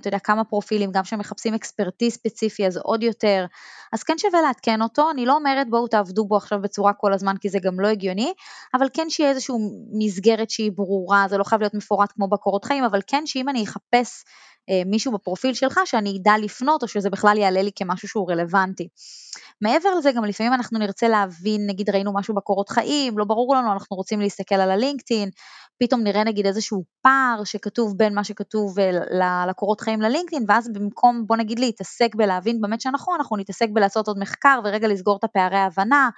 אתה 0.00 0.08
יודע, 0.08 0.18
כמה 0.18 0.44
פרופילים, 0.44 0.92
גם 0.92 1.02
כשמחפשים 1.02 1.54
אקספרטיז 1.54 2.12
ספציפי 2.12 2.66
אז 2.66 2.76
עוד 2.76 3.02
יותר, 3.02 3.46
אז 3.92 4.02
כן 4.02 4.18
שווה 4.18 4.42
לעדכן 4.42 4.82
אותו, 4.82 5.10
אני 5.10 5.26
לא 5.26 5.34
אומרת 5.34 5.70
בואו 5.70 5.88
תעבדו 5.88 6.24
בו 6.24 6.36
עכשיו 6.36 6.58
בצורה 6.62 6.92
כל 6.92 7.12
הזמן 7.12 7.34
כי 7.40 7.48
זה 7.48 7.58
גם 7.62 7.80
לא 7.80 7.88
הגיוני, 7.88 8.32
אבל 8.74 8.86
כן 8.92 9.10
שיהיה 9.10 9.30
איזושהי 9.30 9.54
מסגרת 9.92 10.50
שהיא 10.50 10.72
ברורה, 10.74 11.26
זה 11.28 11.38
לא 11.38 11.44
חייב 11.44 11.60
להיות 11.60 11.74
מפורט 11.74 12.12
כמו 12.12 12.28
בקורות 12.28 12.64
חיים, 12.64 12.84
אבל 12.84 13.00
כן 13.06 13.26
שאם 13.26 13.48
אני 13.48 13.64
אחפש 13.64 14.24
אה, 14.70 14.82
מישהו 14.86 15.12
בפרופיל 15.12 15.54
שלך 15.54 15.80
שאני 15.84 16.18
אדע 16.20 16.32
לפנות 16.38 16.82
או 16.82 16.88
שזה 16.88 17.10
בכלל 17.10 17.38
יעלה 17.38 17.62
לי 17.62 17.70
כמשהו 17.76 18.08
שהוא 18.08 18.30
רלוונטי. 18.30 18.39
מעבר 19.60 19.94
לזה 19.94 20.12
גם 20.12 20.24
לפעמים 20.24 20.52
אנחנו 20.52 20.78
נרצה 20.78 21.08
להבין, 21.08 21.66
נגיד 21.66 21.90
ראינו 21.90 22.14
משהו 22.14 22.34
בקורות 22.34 22.68
חיים, 22.68 23.18
לא 23.18 23.24
ברור 23.24 23.54
לנו, 23.54 23.72
אנחנו 23.72 23.96
רוצים 23.96 24.20
להסתכל 24.20 24.54
על 24.54 24.70
הלינקדאין, 24.70 25.30
פתאום 25.82 26.02
נראה 26.02 26.24
נגיד 26.24 26.46
איזשהו 26.46 26.84
פער 27.02 27.44
שכתוב 27.44 27.94
בין 27.96 28.14
מה 28.14 28.24
שכתוב 28.24 28.78
אה, 28.78 29.46
לקורות 29.48 29.80
חיים 29.80 30.00
ללינקדאין, 30.00 30.44
ואז 30.48 30.68
במקום 30.72 31.24
בוא 31.26 31.36
נגיד 31.36 31.58
להתעסק 31.58 32.14
בלהבין 32.14 32.60
באמת 32.60 32.80
שנכון, 32.80 33.14
אנחנו 33.18 33.36
נתעסק 33.36 33.68
בלעשות 33.72 34.08
עוד 34.08 34.18
מחקר 34.18 34.60
ורגע 34.64 34.88
לסגור 34.88 35.16
את 35.16 35.24
הפערי 35.24 35.58
ההבנה, 35.58 36.10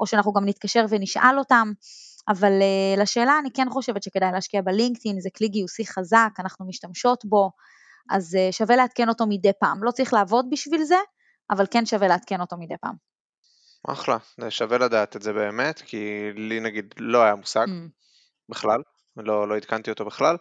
או 0.00 0.06
שאנחנו 0.06 0.32
גם 0.32 0.48
נתקשר 0.48 0.84
ונשאל 0.88 1.38
אותם. 1.38 1.72
אבל 2.28 2.52
uh, 2.60 3.00
לשאלה 3.00 3.38
אני 3.38 3.48
כן 3.54 3.66
חושבת 3.70 4.02
שכדאי 4.02 4.32
להשקיע 4.32 4.62
בלינקדאין, 4.62 5.20
זה 5.20 5.28
כלי 5.36 5.48
גיוסי 5.48 5.86
חזק, 5.86 6.30
אנחנו 6.38 6.66
משתמשות 6.66 7.24
בו, 7.24 7.50
אז 8.10 8.34
אה, 8.34 8.48
שווה 8.52 8.76
לעדכן 8.76 9.08
אותו 9.08 9.26
מדי 9.28 9.50
פעם. 9.60 9.84
לא 9.84 9.90
צריך 9.90 10.12
לעבוד 10.12 10.46
בשביל 10.50 10.84
זה, 10.84 10.96
אבל 11.50 11.64
כן 11.70 11.86
שווה 11.86 12.08
לעדכן 12.08 12.40
אותו 12.40 12.56
מדי 12.56 12.74
פעם. 12.80 12.94
אחלה, 13.88 14.16
זה 14.40 14.50
שווה 14.50 14.78
לדעת 14.78 15.16
את 15.16 15.22
זה 15.22 15.32
באמת, 15.32 15.82
כי 15.86 16.32
לי 16.34 16.60
נגיד 16.60 16.94
לא 16.98 17.22
היה 17.22 17.34
מושג 17.34 17.66
mm. 17.66 17.90
בכלל, 18.48 18.82
לא, 19.16 19.48
לא 19.48 19.56
עדכנתי 19.56 19.90
אותו 19.90 20.04
בכלל. 20.04 20.36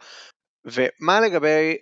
ומה 0.66 1.20
לגבי 1.20 1.78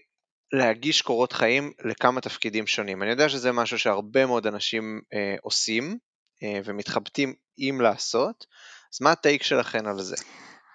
להגיש 0.54 1.02
קורות 1.02 1.34
חיים 1.34 1.74
לכמה 1.86 2.22
תפקידים 2.22 2.68
שונים? 2.68 3.04
אני 3.04 3.12
יודע 3.12 3.30
שזה 3.30 3.52
משהו 3.52 3.80
שהרבה 3.80 4.26
מאוד 4.26 4.48
אנשים 4.48 5.02
אה, 5.14 5.36
עושים 5.42 5.98
אה, 6.44 6.60
ומתחבטים 6.66 7.34
אם 7.60 7.82
לעשות, 7.82 8.46
אז 8.94 9.02
מה 9.02 9.12
ה 9.12 9.18
take 9.18 9.44
שלכם 9.44 9.88
על 9.88 10.02
זה? 10.02 10.16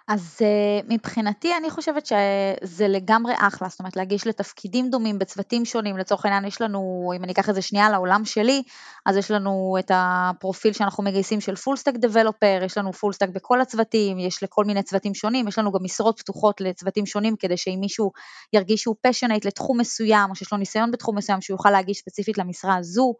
אז 0.08 0.38
uh, 0.38 0.86
מבחינתי 0.88 1.56
אני 1.56 1.70
חושבת 1.70 2.06
שזה 2.06 2.88
לגמרי 2.88 3.34
אחלה, 3.38 3.68
זאת 3.68 3.78
אומרת 3.78 3.96
להגיש 3.96 4.26
לתפקידים 4.26 4.90
דומים 4.90 5.18
בצוותים 5.18 5.64
שונים, 5.64 5.96
לצורך 5.98 6.24
העניין 6.24 6.44
יש 6.44 6.60
לנו, 6.60 7.12
אם 7.16 7.24
אני 7.24 7.32
אקח 7.32 7.50
את 7.50 7.54
זה 7.54 7.62
שנייה 7.62 7.90
לעולם 7.90 8.24
שלי, 8.24 8.62
אז 9.06 9.16
יש 9.16 9.30
לנו 9.30 9.76
את 9.78 9.90
הפרופיל 9.94 10.72
שאנחנו 10.72 11.04
מגייסים 11.04 11.40
של 11.40 11.56
full 11.56 11.76
stack 11.76 11.94
developer, 11.94 12.60
יש 12.64 12.78
לנו 12.78 12.92
full 12.92 13.12
stack 13.12 13.28
בכל 13.28 13.60
הצוותים, 13.60 14.18
יש 14.18 14.42
לכל 14.42 14.64
מיני 14.64 14.82
צוותים 14.82 15.14
שונים, 15.14 15.48
יש 15.48 15.58
לנו 15.58 15.72
גם 15.72 15.80
משרות 15.82 16.20
פתוחות 16.20 16.60
לצוותים 16.60 17.06
שונים, 17.06 17.36
כדי 17.36 17.56
שאם 17.56 17.78
מישהו 17.80 18.12
ירגיש 18.52 18.82
שהוא 18.82 18.96
passionate 19.02 19.44
לתחום 19.44 19.80
מסוים, 19.80 20.30
או 20.30 20.34
שיש 20.34 20.52
לו 20.52 20.58
ניסיון 20.58 20.90
בתחום 20.90 21.18
מסוים, 21.18 21.40
שהוא 21.40 21.54
יוכל 21.54 21.70
להגיש 21.70 21.98
ספציפית 21.98 22.38
למשרה 22.38 22.76
הזו. 22.76 23.14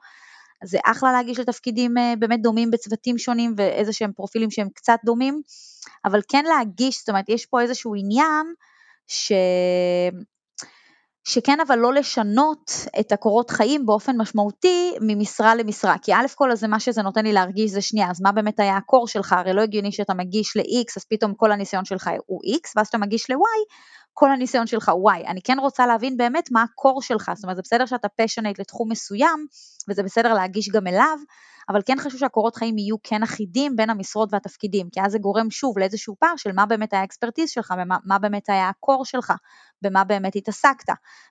זה 0.64 0.78
אחלה 0.84 1.12
להגיש 1.12 1.38
לתפקידים 1.38 1.98
אה, 1.98 2.14
באמת 2.18 2.42
דומים 2.42 2.70
בצוותים 2.70 3.18
שונים 3.18 3.54
ואיזה 3.56 3.92
שהם 3.92 4.12
פרופילים 4.12 4.50
שהם 4.50 4.68
קצת 4.74 4.98
דומים, 5.04 5.42
אבל 6.04 6.20
כן 6.28 6.44
להגיש, 6.44 6.98
זאת 6.98 7.08
אומרת 7.08 7.28
יש 7.28 7.46
פה 7.46 7.60
איזשהו 7.60 7.94
עניין 7.94 8.46
ש... 9.06 9.32
שכן 11.28 11.58
אבל 11.66 11.78
לא 11.78 11.94
לשנות 11.94 12.72
את 13.00 13.12
הקורות 13.12 13.50
חיים 13.50 13.86
באופן 13.86 14.16
משמעותי 14.20 14.92
ממשרה 15.00 15.54
למשרה, 15.54 15.96
כי 16.02 16.14
א' 16.14 16.26
כל 16.34 16.56
זה 16.56 16.68
מה 16.68 16.80
שזה 16.80 17.02
נותן 17.02 17.24
לי 17.24 17.32
להרגיש 17.32 17.70
זה 17.70 17.80
שנייה, 17.80 18.10
אז 18.10 18.20
מה 18.22 18.32
באמת 18.32 18.60
היה 18.60 18.76
הקור 18.76 19.08
שלך, 19.08 19.32
הרי 19.32 19.52
לא 19.52 19.62
הגיוני 19.62 19.92
שאתה 19.92 20.14
מגיש 20.14 20.56
ל-X 20.56 20.92
אז 20.96 21.04
פתאום 21.10 21.34
כל 21.34 21.52
הניסיון 21.52 21.84
שלך 21.84 22.10
הוא 22.26 22.40
X, 22.56 22.72
ואז 22.76 22.86
כשאתה 22.86 22.98
מגיש 22.98 23.30
ל-Y 23.30 23.74
כל 24.18 24.32
הניסיון 24.32 24.66
שלך 24.66 24.88
הוא 24.88 25.10
Y. 25.10 25.26
אני 25.26 25.42
כן 25.42 25.58
רוצה 25.58 25.86
להבין 25.86 26.16
באמת 26.16 26.48
מה 26.50 26.62
הקור 26.62 27.02
שלך, 27.02 27.30
זאת 27.34 27.44
אומרת 27.44 27.56
זה 27.56 27.62
בסדר 27.62 27.86
שאתה 27.86 28.08
פשונט 28.08 28.58
לתחום 28.58 28.90
מסוים, 28.90 29.46
וזה 29.88 30.02
בסדר 30.02 30.34
להגיש 30.34 30.68
גם 30.68 30.86
אליו, 30.86 31.18
אבל 31.68 31.80
כן 31.86 31.96
חשוב 32.00 32.20
שהקורות 32.20 32.56
חיים 32.56 32.78
יהיו 32.78 32.96
כן 33.02 33.22
אחידים 33.22 33.76
בין 33.76 33.90
המשרות 33.90 34.28
והתפקידים, 34.32 34.88
כי 34.92 35.00
אז 35.00 35.12
זה 35.12 35.18
גורם 35.18 35.50
שוב 35.50 35.78
לאיזשהו 35.78 36.16
פער 36.18 36.36
של 36.36 36.52
מה 36.52 36.66
באמת 36.66 36.92
היה 36.92 37.02
האקספרטיז 37.02 37.50
שלך, 37.50 37.74
ומה 37.78 38.18
באמת 38.18 38.48
היה 38.48 38.68
הקור 38.68 39.04
שלך, 39.04 39.32
במה 39.82 40.04
באמת 40.04 40.36
התעסקת, 40.36 40.88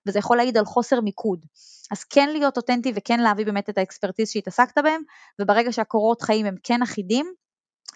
וזה 0.08 0.20
יכול 0.20 0.38
להעיד 0.38 0.58
על 0.58 0.66
חוסר 0.66 1.02
מיקוד. 1.02 1.46
אז 1.92 2.04
כן 2.04 2.30
להיות 2.30 2.58
אותנטי 2.58 2.94
וכן 2.96 3.20
להביא 3.20 3.46
באמת 3.46 3.70
את 3.70 3.78
האקספרטיז 3.78 4.30
שהתעסקת 4.30 4.78
בהם, 4.78 5.02
וברגע 5.42 5.72
שהקורות 5.72 6.22
חיים 6.22 6.46
הם 6.46 6.56
כן 6.64 6.82
אחידים, 6.82 7.34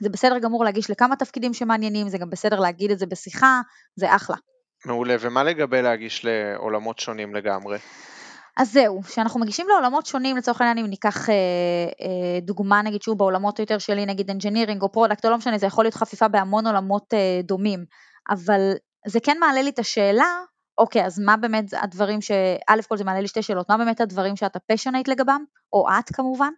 זה 0.02 0.10
בסדר 0.10 0.40
גמור 0.40 0.64
להגיש 0.64 0.90
לכמה 0.90 1.16
תפקידים 1.16 1.54
שמעניינים, 1.54 2.10
זה 2.10 2.18
גם 2.18 2.30
בסדר 2.30 2.60
להגיד 2.60 2.92
את 2.92 3.00
זה 3.00 3.06
בשיחה, 3.06 3.62
זה 3.96 4.16
אחלה. 4.16 4.36
מעולה, 4.86 5.16
ומה 5.20 5.44
לגבי 5.44 5.82
להגיש 5.82 6.26
לעולמות 6.26 7.00
שונים 7.00 7.36
לגמרי? 7.36 7.78
אז 8.58 8.72
זהו, 8.74 9.02
כשאנחנו 9.04 9.40
מגישים 9.40 9.68
לעולמות 9.70 10.06
שונים, 10.06 10.38
לצורך 10.38 10.62
העניין 10.62 10.78
אם 10.78 10.90
ניקח 10.90 11.30
אה, 11.30 11.36
אה, 12.02 12.40
דוגמה 12.42 12.82
נגיד 12.82 13.02
שהוא 13.02 13.18
בעולמות 13.18 13.60
יותר 13.60 13.78
שלי, 13.78 14.06
נגיד 14.06 14.32
engineering 14.32 14.82
או 14.82 14.92
product 14.92 15.26
או 15.26 15.30
לא 15.30 15.38
משנה, 15.38 15.58
זה 15.58 15.66
יכול 15.66 15.86
להיות 15.86 15.94
חפיפה 15.94 16.28
בהמון 16.28 16.68
עולמות 16.68 17.14
אה, 17.14 17.42
דומים, 17.44 17.86
אבל 18.30 18.72
זה 19.08 19.20
כן 19.20 19.38
מעלה 19.40 19.62
לי 19.62 19.70
את 19.70 19.80
השאלה, 19.80 20.42
אוקיי, 20.80 21.06
אז 21.06 21.20
מה 21.20 21.38
באמת 21.38 21.66
הדברים 21.82 22.22
ש... 22.22 22.32
א' 22.68 22.80
כל 22.88 22.98
זה 22.98 23.04
מעלה 23.04 23.22
לי 23.22 23.28
שתי 23.28 23.42
שאלות, 23.42 23.70
מה 23.70 23.78
באמת 23.78 24.02
הדברים 24.02 24.36
שאתה 24.36 24.60
passionate 24.60 25.08
לגבם, 25.08 25.44
או 25.74 25.86
את 26.00 26.16
כמובן, 26.16 26.52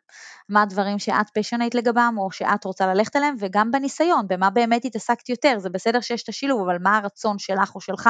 מה 0.50 0.62
הדברים 0.62 1.00
שאת 1.00 1.30
passionate 1.34 1.76
לגבם, 1.76 2.16
או 2.18 2.32
שאת 2.32 2.66
רוצה 2.66 2.94
ללכת 2.94 3.16
אליהם, 3.16 3.36
וגם 3.40 3.72
בניסיון, 3.72 4.28
במה 4.28 4.50
באמת 4.50 4.86
התעסקת 4.86 5.30
יותר, 5.30 5.60
זה 5.60 5.70
בסדר 5.70 6.02
שיש 6.02 6.24
את 6.24 6.30
השילוב, 6.30 6.62
אבל 6.62 6.78
מה 6.82 6.98
הרצון 6.98 7.40
שלך 7.40 7.76
או 7.76 7.82
שלך, 7.82 8.10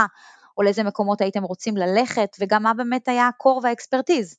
או 0.58 0.64
לאיזה 0.64 0.84
מקומות 0.84 1.22
הייתם 1.22 1.44
רוצים 1.44 1.78
ללכת, 1.78 2.30
וגם 2.40 2.64
מה 2.64 2.74
באמת 2.74 3.08
היה 3.08 3.28
הקור 3.28 3.62
והאקספרטיז. 3.64 4.36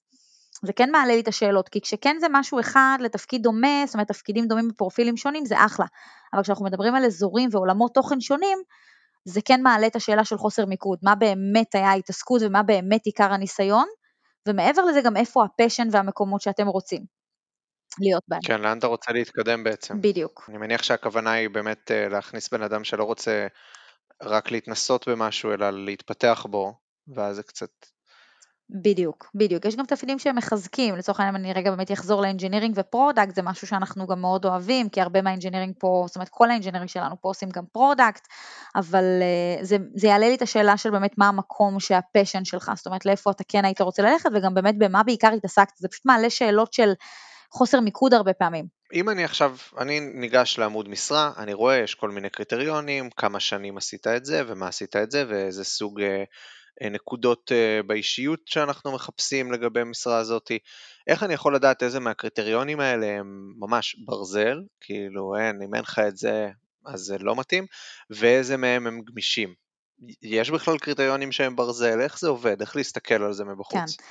זה 0.65 0.73
כן 0.73 0.91
מעלה 0.91 1.15
לי 1.15 1.21
את 1.21 1.29
השאלות, 1.29 1.69
כי 1.69 1.81
כשכן 1.81 2.17
זה 2.21 2.27
משהו 2.31 2.61
אחד 2.61 2.99
לתפקיד 3.01 3.43
דומה, 3.43 3.83
זאת 3.87 3.95
אומרת 3.95 4.09
תפקידים 4.09 4.47
דומים 4.47 4.69
בפרופילים 4.69 5.17
שונים, 5.17 5.45
זה 5.45 5.65
אחלה. 5.65 5.87
אבל 6.35 6.43
כשאנחנו 6.43 6.65
מדברים 6.65 6.95
על 6.95 7.05
אזורים 7.05 7.49
ועולמות 7.53 7.95
תוכן 7.95 8.21
שונים, 8.21 8.59
זה 9.25 9.41
כן 9.45 9.63
מעלה 9.63 9.87
את 9.87 9.97
השאלה 9.97 10.25
של 10.25 10.37
חוסר 10.37 10.67
מיקוד, 10.67 10.99
מה 11.03 11.15
באמת 11.15 11.75
היה 11.75 11.91
ההתעסקות 11.91 12.43
ומה 12.43 12.63
באמת 12.63 13.01
עיקר 13.05 13.33
הניסיון, 13.33 13.87
ומעבר 14.49 14.85
לזה 14.85 15.01
גם 15.05 15.17
איפה 15.17 15.45
הפשן 15.45 15.89
והמקומות 15.93 16.41
שאתם 16.41 16.67
רוצים 16.67 17.05
להיות 18.01 18.23
בהם. 18.29 18.41
כן, 18.45 18.61
לאן 18.61 18.79
אתה 18.79 18.87
רוצה 18.87 19.13
להתקדם 19.13 19.65
בעצם. 19.65 20.01
בדיוק. 20.01 20.47
אני 20.49 20.59
מניח 20.59 20.83
שהכוונה 20.83 21.33
היא 21.33 21.51
באמת 21.51 21.91
אה, 21.91 22.09
להכניס 22.09 22.49
בן 22.49 22.63
אדם 22.63 22.85
שלא 22.85 23.05
רוצה 23.05 23.47
רק 24.23 24.51
להתנסות 24.51 25.09
במשהו, 25.09 25.53
אלא 25.53 25.71
להתפתח 25.71 26.47
בו, 26.51 26.75
ואז 27.09 27.37
זה 27.37 27.43
קצת 27.43 27.71
בדיוק, 28.75 29.31
בדיוק. 29.35 29.65
יש 29.65 29.77
גם 29.77 29.87
תפקידים 29.87 30.19
שהם 30.19 30.37
מחזקים, 30.37 30.97
לצורך 30.97 31.21
העניין 31.21 31.37
אני 31.45 31.53
רגע 31.53 31.71
באמת 31.71 31.93
אחזור 31.93 32.23
ל 32.23 32.27
engineering 32.27 32.75
ו 32.79 32.85
product, 32.85 33.35
זה 33.35 33.43
משהו 33.43 33.67
שאנחנו 33.67 34.07
גם 34.07 34.21
מאוד 34.21 34.45
אוהבים, 34.45 34.89
כי 34.89 35.01
הרבה 35.01 35.23
מה 35.23 35.31
engineering 35.31 35.75
פה, 35.79 36.05
זאת 36.07 36.17
אומרת 36.17 36.29
כל 36.29 36.51
ה 36.51 36.54
engineering 36.54 36.89
שלנו 36.89 37.17
פה 37.21 37.29
עושים 37.29 37.49
גם 37.51 37.65
product, 37.73 38.29
אבל 38.77 39.05
uh, 39.61 39.65
זה, 39.65 39.77
זה 39.95 40.07
יעלה 40.07 40.29
לי 40.29 40.35
את 40.35 40.43
השאלה 40.43 40.77
של 40.77 40.91
באמת 40.91 41.19
מה 41.19 41.29
המקום 41.29 41.81
שה 41.81 42.00
passion 42.00 42.45
שלך, 42.45 42.73
זאת 42.77 42.87
אומרת 42.87 43.07
לאיפה 43.07 43.31
אתה 43.31 43.45
כן 43.49 43.65
היית 43.65 43.81
רוצה 43.81 44.03
ללכת, 44.03 44.31
וגם 44.35 44.55
באמת 44.55 44.79
במה 44.79 45.03
בעיקר 45.03 45.33
התעסקת, 45.33 45.77
זה 45.77 45.89
פשוט 45.89 46.07
מעלה 46.07 46.31
שאלות 46.31 46.73
של 46.73 46.93
חוסר 47.51 47.81
מיקוד 47.81 48.15
הרבה 48.15 48.33
פעמים. 48.33 48.67
אם 48.93 49.09
אני 49.09 49.25
עכשיו, 49.25 49.57
אני 49.79 50.01
ניגש 50.01 50.59
לעמוד 50.59 50.89
משרה, 50.89 51.33
אני 51.39 51.53
רואה, 51.53 51.77
יש 51.77 51.95
כל 51.95 52.11
מיני 52.11 52.31
קריטריונים, 52.31 53.11
כמה 53.11 53.41
שנים 53.41 53.77
עשית 53.77 54.07
את 54.07 54.25
זה, 54.25 54.43
ומה 54.47 54.69
עשית 54.69 54.97
את 54.97 55.11
זה, 55.11 55.25
ואיזה 55.29 55.65
סוג 55.65 56.01
אה, 56.01 56.07
אה, 56.09 56.25
נקודות 56.91 57.53
אה, 57.53 57.83
באישיות 57.83 58.41
שאנחנו 58.47 58.93
מחפשים 58.93 59.53
לגבי 59.53 59.81
המשרה 59.81 60.19
הזאת. 60.19 60.51
איך 61.07 61.23
אני 61.23 61.35
יכול 61.35 61.55
לדעת 61.55 61.83
איזה 61.83 62.01
מהקריטריונים 62.01 62.81
האלה 62.81 63.07
הם 63.07 63.53
ממש 63.59 63.97
ברזל, 64.05 64.63
כאילו 64.81 65.37
אין, 65.37 65.63
אם 65.63 65.75
אין 65.75 65.83
לך 65.83 65.99
את 66.09 66.17
זה, 66.17 66.49
אז 66.87 67.01
זה 67.01 67.19
לא 67.19 67.37
מתאים, 67.37 67.67
ואיזה 68.11 68.57
מהם 68.57 68.87
הם 68.87 69.01
גמישים. 69.01 69.55
יש 70.23 70.51
בכלל 70.51 70.79
קריטריונים 70.79 71.33
שהם 71.33 71.57
ברזל, 71.57 72.01
איך 72.01 72.19
זה 72.19 72.29
עובד, 72.29 72.61
איך 72.61 72.77
להסתכל 72.77 73.23
על 73.23 73.33
זה 73.33 73.45
מבחוץ? 73.45 73.97
כן. 73.97 74.05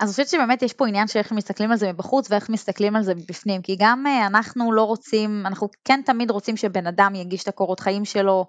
אז 0.00 0.08
אני 0.08 0.10
חושבת 0.10 0.28
שבאמת 0.28 0.62
יש 0.62 0.72
פה 0.72 0.88
עניין 0.88 1.08
של 1.08 1.18
איך 1.18 1.32
מסתכלים 1.32 1.70
על 1.70 1.76
זה 1.76 1.92
מבחוץ 1.92 2.30
ואיך 2.30 2.50
מסתכלים 2.50 2.96
על 2.96 3.02
זה 3.02 3.14
מבפנים, 3.14 3.62
כי 3.62 3.76
גם 3.78 4.06
אה, 4.06 4.26
אנחנו 4.26 4.72
לא 4.72 4.82
רוצים, 4.82 5.46
אנחנו 5.46 5.68
כן 5.84 6.00
תמיד 6.06 6.30
רוצים 6.30 6.56
שבן 6.56 6.86
אדם 6.86 7.14
יגיש 7.14 7.42
את 7.42 7.48
הקורות 7.48 7.80
חיים 7.80 8.04
שלו, 8.04 8.46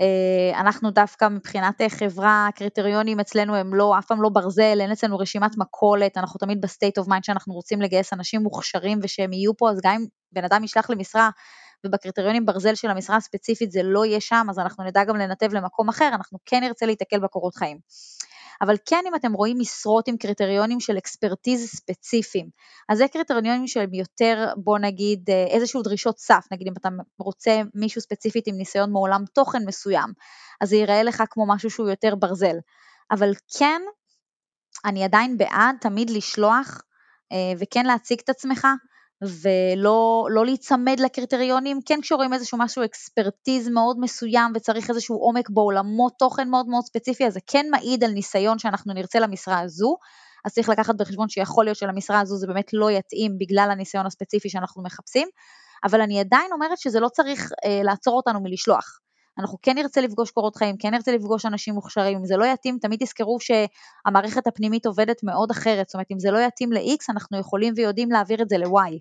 אה, 0.00 0.60
אנחנו 0.60 0.90
דווקא 0.90 1.28
מבחינת 1.28 1.80
אה, 1.80 1.88
חברה, 1.88 2.46
הקריטריונים 2.48 3.20
אצלנו 3.20 3.56
הם 3.56 3.74
לא, 3.74 3.98
אף 3.98 4.06
פעם 4.06 4.22
לא 4.22 4.28
ברזל, 4.28 4.78
אין 4.80 4.92
אצלנו 4.92 5.18
רשימת 5.18 5.56
מכולת, 5.56 6.16
אנחנו 6.16 6.38
תמיד 6.38 6.60
ב 6.60 6.66
state 6.66 6.98
of 6.98 7.08
mind 7.08 7.24
שאנחנו 7.24 7.54
רוצים 7.54 7.82
לגייס 7.82 8.12
אנשים 8.12 8.40
מוכשרים 8.40 8.98
ושהם 9.02 9.32
יהיו 9.32 9.56
פה, 9.56 9.70
אז 9.70 9.80
גם 9.84 9.92
אם 9.92 10.06
בן 10.32 10.44
אדם 10.44 10.64
ישלח 10.64 10.90
למשרה 10.90 11.30
ובקריטריונים 11.86 12.46
ברזל 12.46 12.74
של 12.74 12.90
המשרה 12.90 13.16
הספציפית 13.16 13.72
זה 13.72 13.80
לא 13.82 14.04
יהיה 14.04 14.20
שם, 14.20 14.46
אז 14.50 14.58
אנחנו 14.58 14.84
נדע 14.84 15.04
גם 15.04 15.16
לנתב 15.16 15.52
למקום 15.52 15.88
אחר, 15.88 16.08
אנחנו 16.12 16.38
כן 16.46 16.60
נרצה 16.60 16.86
להיתקל 16.86 17.18
בקורות 17.18 17.54
חיים. 17.54 17.78
אבל 18.62 18.76
כן 18.86 19.04
אם 19.08 19.14
אתם 19.14 19.32
רואים 19.32 19.58
משרות 19.58 20.08
עם 20.08 20.16
קריטריונים 20.16 20.80
של 20.80 20.98
expertise 20.98 21.68
ספציפיים, 21.68 22.50
אז 22.88 22.98
זה 22.98 23.08
קריטריונים 23.08 23.66
שהם 23.66 23.94
יותר, 23.94 24.52
בוא 24.56 24.78
נגיד, 24.78 25.30
אה, 25.30 25.46
איזשהו 25.46 25.82
דרישות 25.82 26.18
סף, 26.18 26.46
נגיד 26.52 26.66
אם 26.66 26.72
אתה 26.76 26.88
רוצה 27.18 27.62
מישהו 27.74 28.00
ספציפית 28.00 28.46
עם 28.46 28.56
ניסיון 28.56 28.92
מעולם 28.92 29.24
תוכן 29.34 29.66
מסוים, 29.66 30.12
אז 30.60 30.68
זה 30.68 30.76
ייראה 30.76 31.02
לך 31.02 31.22
כמו 31.30 31.46
משהו 31.48 31.70
שהוא 31.70 31.88
יותר 31.88 32.14
ברזל. 32.14 32.56
אבל 33.10 33.30
כן, 33.58 33.82
אני 34.84 35.04
עדיין 35.04 35.38
בעד 35.38 35.76
תמיד 35.80 36.10
לשלוח 36.10 36.80
אה, 37.32 37.52
וכן 37.58 37.86
להציג 37.86 38.20
את 38.24 38.28
עצמך, 38.28 38.66
ולא 39.22 40.26
לא 40.30 40.44
להיצמד 40.44 41.00
לקריטריונים, 41.00 41.80
כן 41.86 42.00
כשרואים 42.02 42.32
איזשהו 42.32 42.58
משהו 42.58 42.84
אקספרטיז 42.84 43.68
מאוד 43.68 44.00
מסוים 44.00 44.52
וצריך 44.54 44.90
איזשהו 44.90 45.16
עומק 45.16 45.50
בעולמות 45.50 46.12
תוכן 46.18 46.48
מאוד 46.48 46.68
מאוד 46.68 46.84
ספציפי, 46.84 47.26
אז 47.26 47.34
זה 47.34 47.40
כן 47.46 47.66
מעיד 47.70 48.04
על 48.04 48.10
ניסיון 48.10 48.58
שאנחנו 48.58 48.94
נרצה 48.94 49.18
למשרה 49.18 49.60
הזו, 49.60 49.96
אז 50.44 50.52
צריך 50.52 50.68
לקחת 50.68 50.94
בחשבון 50.94 51.28
שיכול 51.28 51.64
להיות 51.64 51.76
שלמשרה 51.76 52.20
הזו 52.20 52.36
זה 52.36 52.46
באמת 52.46 52.72
לא 52.72 52.90
יתאים 52.90 53.38
בגלל 53.38 53.68
הניסיון 53.72 54.06
הספציפי 54.06 54.48
שאנחנו 54.50 54.82
מחפשים, 54.82 55.28
אבל 55.84 56.00
אני 56.00 56.20
עדיין 56.20 56.52
אומרת 56.52 56.78
שזה 56.78 57.00
לא 57.00 57.08
צריך 57.08 57.52
אה, 57.64 57.80
לעצור 57.82 58.16
אותנו 58.16 58.40
מלשלוח. 58.42 58.98
אנחנו 59.38 59.58
כן 59.62 59.74
נרצה 59.74 60.00
לפגוש 60.00 60.30
קורות 60.30 60.56
חיים, 60.56 60.76
כן 60.78 60.90
נרצה 60.90 61.12
לפגוש 61.12 61.46
אנשים 61.46 61.74
מוכשרים, 61.74 62.18
אם 62.18 62.24
זה 62.24 62.36
לא 62.36 62.44
יתאים, 62.44 62.78
תמיד 62.78 63.04
תזכרו 63.04 63.38
שהמערכת 63.40 64.46
הפנימית 64.46 64.86
עובדת 64.86 65.22
מאוד 65.22 65.50
אחרת, 65.50 65.86
זאת 65.86 65.94
אומרת, 65.94 66.06
אם 66.12 66.18
זה 66.18 66.30
לא 66.30 66.38
יתאים 66.38 66.72
ל-X, 66.72 67.04
אנחנו 67.08 67.38
יכולים 67.38 67.74
ויודעים 67.76 68.10
להעביר 68.10 68.42
את 68.42 68.48
זה 68.48 68.58
ל-Y. 68.58 68.98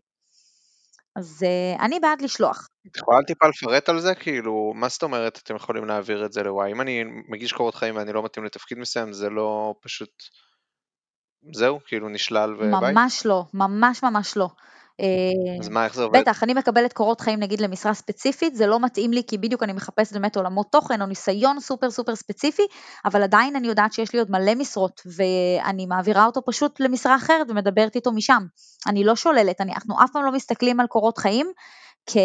אז 1.16 1.46
uh, 1.46 1.82
אני 1.82 2.00
בעד 2.00 2.22
לשלוח. 2.22 2.68
את 2.88 2.98
יכולה 2.98 3.18
טיפה 3.28 3.48
לפרט 3.48 3.90
על 3.90 4.00
זה? 4.00 4.16
כאילו, 4.16 4.74
מה 4.76 4.90
זאת 4.90 5.04
אומרת 5.04 5.40
אתם 5.44 5.56
יכולים 5.56 5.86
להעביר 5.86 6.26
את 6.26 6.34
זה 6.34 6.44
ל-Y? 6.44 6.72
אם 6.72 6.82
אני 6.82 7.04
מגיש 7.30 7.54
קורות 7.54 7.76
חיים 7.76 7.96
ואני 7.96 8.14
לא 8.14 8.24
מתאים 8.24 8.46
לתפקיד 8.46 8.78
מסוים, 8.78 9.14
זה 9.14 9.30
לא 9.30 9.76
פשוט... 9.82 10.24
זהו? 11.54 11.80
כאילו 11.86 12.10
נשלל 12.10 12.54
וביי? 12.56 12.94
ממש 12.94 13.26
לא, 13.26 13.44
ממש 13.54 14.04
ממש 14.04 14.38
לא. 14.38 14.50
אה, 15.00 15.60
אז 15.60 15.70
מה, 15.70 15.86
איך 15.86 15.96
זה 15.96 16.04
עובד? 16.04 16.20
בטח, 16.20 16.44
אני 16.44 16.54
מקבלת 16.54 16.94
קורות 16.94 17.22
חיים 17.22 17.40
נגיד 17.40 17.62
למשרה 17.62 17.94
ספציפית, 17.94 18.56
זה 18.56 18.68
לא 18.68 18.80
מתאים 18.80 19.14
לי 19.14 19.24
כי 19.28 19.38
בדיוק 19.38 19.64
אני 19.64 19.74
מחפשת 19.74 20.14
באמת 20.14 20.38
עולמות 20.38 20.72
תוכן 20.72 21.02
או 21.02 21.06
ניסיון 21.08 21.60
סופר 21.60 21.92
סופר 21.92 22.16
ספציפי, 22.16 22.66
אבל 23.06 23.24
עדיין 23.24 23.56
אני 23.56 23.68
יודעת 23.68 23.94
שיש 23.94 24.14
לי 24.14 24.20
עוד 24.20 24.32
מלא 24.32 24.56
משרות, 24.56 25.02
ואני 25.06 25.86
מעבירה 25.86 26.26
אותו 26.26 26.42
פשוט 26.46 26.80
למשרה 26.80 27.16
אחרת 27.16 27.48
ומדברת 27.50 27.96
איתו 27.96 28.12
משם. 28.12 28.44
אני 28.88 29.04
לא 29.04 29.16
שוללת, 29.16 29.62
אני, 29.62 29.74
אנחנו 29.74 30.04
אף 30.04 30.12
פעם 30.14 30.26
לא 30.26 30.32
מסתכלים 30.32 30.80
על 30.80 30.88
קורות 30.88 31.18
חיים 31.18 31.52
כ... 32.10 32.18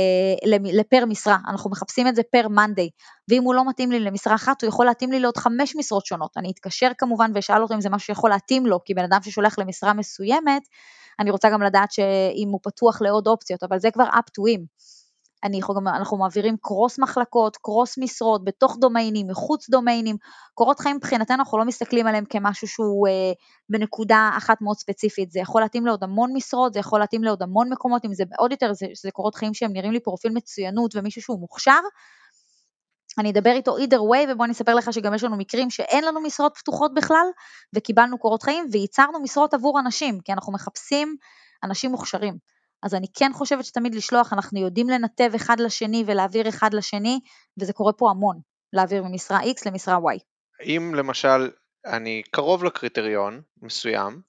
לפר 0.72 1.04
משרה, 1.06 1.37
אנחנו 1.48 1.70
מחפשים 1.70 2.09
את 2.09 2.16
זה 2.16 2.22
פר 2.33 2.48
מאנדיי, 2.48 2.88
ואם 3.28 3.42
הוא 3.42 3.54
לא 3.54 3.68
מתאים 3.68 3.90
לי 3.90 4.00
למשרה 4.00 4.35
אחת, 4.35 4.62
הוא 4.62 4.68
יכול 4.68 4.87
להתאים 4.87 5.12
לי 5.12 5.20
לעוד 5.20 5.37
חמש 5.37 5.76
משרות 5.76 6.06
שונות. 6.06 6.30
אני 6.37 6.50
אתקשר 6.50 6.90
כמובן 6.98 7.30
ואשאל 7.35 7.62
אותו 7.62 7.74
אם 7.74 7.80
זה 7.80 7.90
משהו 7.90 8.06
שיכול 8.06 8.30
להתאים 8.30 8.66
לו, 8.66 8.78
כי 8.85 8.94
בן 8.94 9.04
אדם 9.04 9.22
ששולח 9.22 9.59
למשרה 9.59 9.92
מסוימת, 9.92 10.62
אני 11.20 11.30
רוצה 11.30 11.50
גם 11.50 11.62
לדעת 11.62 11.92
שאם 11.92 12.48
הוא 12.50 12.61
פתוח 12.62 13.02
לעוד 13.02 13.26
אופציות, 13.26 13.62
אבל 13.62 13.78
זה 13.78 13.90
כבר 13.90 14.04
up 14.04 14.30
to 14.38 14.56
him. 14.56 14.64
אני 15.44 15.61
אנחנו 15.87 16.16
מעבירים 16.16 16.56
קרוס 16.62 16.98
מחלקות, 16.98 17.56
קרוס 17.56 17.98
משרות, 17.98 18.44
בתוך 18.44 18.76
דומיינים, 18.80 19.26
מחוץ 19.26 19.70
דומיינים. 19.70 20.16
קורות 20.54 20.80
חיים 20.80 20.96
מבחינתנו 20.96 21.37
אנחנו 21.37 21.59
לא 21.59 21.64
מסתכלים 21.64 22.06
עליהם 22.06 22.24
כמשהו 22.24 22.68
שהוא 22.68 23.09
אה, 23.09 23.33
בנקודה 23.68 24.30
אחת 24.37 24.61
מאוד 24.61 24.76
ספציפית. 24.76 25.30
זה 25.30 25.40
יכול 25.40 25.61
להתאים 25.61 25.87
לעוד 25.87 26.04
המון 26.04 26.30
משרות, 26.35 26.72
זה 26.72 26.78
יכול 26.78 27.00
להתאים 27.00 27.24
לעוד 27.24 27.42
המון 27.42 27.72
מקומות, 27.72 28.04
אם 28.04 28.14
זה 28.14 28.24
עוד 28.38 28.50
יותר, 28.50 28.72
זה, 28.72 28.87
זה 29.02 29.11
קורות 29.11 29.35
חיים 29.35 29.54
שהם 29.54 29.72
נראים 29.72 29.92
לי 29.92 30.00
פרופיל 30.00 30.33
מצוינות 30.33 30.96
ומישהו 30.96 31.22
שהוא 31.22 31.40
מוכשר, 31.40 31.80
אני 33.18 33.31
אדבר 33.31 33.51
איתו 33.51 33.77
either 33.79 33.99
way, 33.99 34.33
ובוא 34.33 34.44
אני 34.44 34.53
אספר 34.53 34.75
לך 34.75 34.92
שגם 34.92 35.14
יש 35.14 35.25
לנו 35.25 35.37
מקרים 35.37 35.70
שאין 35.70 36.05
לנו 36.05 36.20
משרות 36.20 36.57
פתוחות 36.57 36.94
בכלל, 36.94 37.27
וקיבלנו 37.77 38.18
קורות 38.18 38.42
חיים, 38.42 38.66
וייצרנו 38.73 39.23
משרות 39.23 39.55
עבור 39.55 39.81
אנשים, 39.81 40.20
כי 40.20 40.33
אנחנו 40.33 40.53
מחפשים 40.53 41.16
אנשים 41.64 41.90
מוכשרים. 41.90 42.37
אז 42.83 42.94
אני 42.94 43.07
כן 43.14 43.31
חושבת 43.35 43.64
שתמיד 43.64 43.94
לשלוח, 43.94 44.33
אנחנו 44.33 44.61
יודעים 44.61 44.88
לנתב 44.88 45.31
אחד 45.37 45.61
לשני 45.61 46.05
ולהעביר 46.07 46.49
אחד 46.49 46.75
לשני, 46.75 47.20
וזה 47.61 47.73
קורה 47.73 47.92
פה 47.92 48.11
המון, 48.11 48.40
להעביר 48.73 49.03
ממשרה 49.03 49.40
X 49.40 49.62
למשרה 49.66 49.96
Y. 49.96 50.18
אם 50.64 50.94
למשל 50.94 51.51
אני 51.87 52.23
קרוב 52.31 52.64
לקריטריון 52.64 53.42
מסוים, 53.62 54.20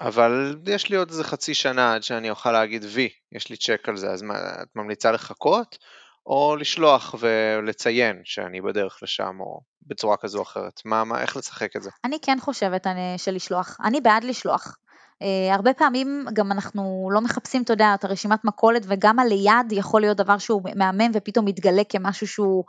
אבל 0.00 0.56
יש 0.66 0.90
לי 0.90 0.96
עוד 0.96 1.10
איזה 1.10 1.24
חצי 1.24 1.54
שנה 1.54 1.94
עד 1.94 2.02
שאני 2.02 2.30
אוכל 2.30 2.52
להגיד 2.52 2.84
וי, 2.88 3.08
יש 3.32 3.50
לי 3.50 3.56
צ'ק 3.56 3.88
על 3.88 3.96
זה, 3.96 4.10
אז 4.10 4.22
מה, 4.22 4.34
את 4.62 4.68
ממליצה 4.74 5.12
לחכות? 5.12 5.78
או 6.26 6.56
לשלוח 6.56 7.14
ולציין 7.18 8.20
שאני 8.24 8.60
בדרך 8.60 8.98
לשם, 9.02 9.40
או 9.40 9.60
בצורה 9.86 10.16
כזו 10.16 10.38
או 10.38 10.42
אחרת? 10.42 10.80
מה, 10.84 11.04
מה, 11.04 11.20
איך 11.20 11.36
לשחק 11.36 11.76
את 11.76 11.82
זה? 11.82 11.90
אני 12.04 12.18
כן 12.22 12.38
חושבת 12.40 12.86
אני, 12.86 13.14
של 13.16 13.34
לשלוח. 13.34 13.76
אני 13.84 14.00
בעד 14.00 14.24
לשלוח. 14.24 14.76
Uh, 15.22 15.54
הרבה 15.54 15.74
פעמים 15.74 16.26
גם 16.32 16.52
אנחנו 16.52 17.08
לא 17.12 17.20
מחפשים, 17.20 17.62
אתה 17.62 17.72
יודע, 17.72 17.94
את 17.94 18.04
הרשימת 18.04 18.44
מכולת, 18.44 18.82
וגם 18.86 19.18
הליד 19.18 19.72
יכול 19.72 20.00
להיות 20.00 20.16
דבר 20.16 20.38
שהוא 20.38 20.62
מהמם 20.76 21.10
ופתאום 21.14 21.44
מתגלה 21.44 21.82
כמשהו 21.88 22.26
שהוא 22.26 22.64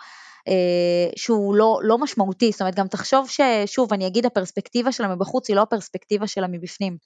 שהוא 1.15 1.55
לא, 1.55 1.79
לא 1.83 1.97
משמעותי, 1.97 2.51
זאת 2.51 2.61
אומרת 2.61 2.75
גם 2.75 2.87
תחשוב 2.87 3.29
ששוב 3.29 3.93
אני 3.93 4.07
אגיד 4.07 4.25
הפרספקטיבה 4.25 4.91
שלה 4.91 5.15
מבחוץ 5.15 5.49
היא 5.49 5.55
לא 5.55 5.61
הפרספקטיבה 5.61 6.27
שלה 6.27 6.47
מבפנים. 6.47 6.97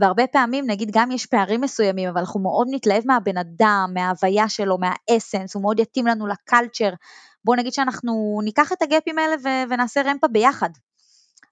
והרבה 0.00 0.26
פעמים 0.26 0.64
נגיד 0.66 0.90
גם 0.92 1.10
יש 1.10 1.26
פערים 1.26 1.60
מסוימים 1.60 2.08
אבל 2.08 2.18
אנחנו 2.18 2.40
מאוד 2.40 2.66
נתלהב 2.70 3.02
מהבן 3.06 3.36
אדם, 3.36 3.90
מההוויה 3.94 4.48
שלו, 4.48 4.78
מהאסנס, 4.78 5.54
הוא 5.54 5.62
מאוד 5.62 5.80
יתאים 5.80 6.06
לנו 6.06 6.26
לקלצ'ר, 6.26 6.90
בואו 7.44 7.56
נגיד 7.56 7.72
שאנחנו 7.72 8.40
ניקח 8.44 8.72
את 8.72 8.82
הגאפים 8.82 9.18
האלה 9.18 9.36
ונעשה 9.70 10.02
רמפה 10.02 10.28
ביחד, 10.28 10.70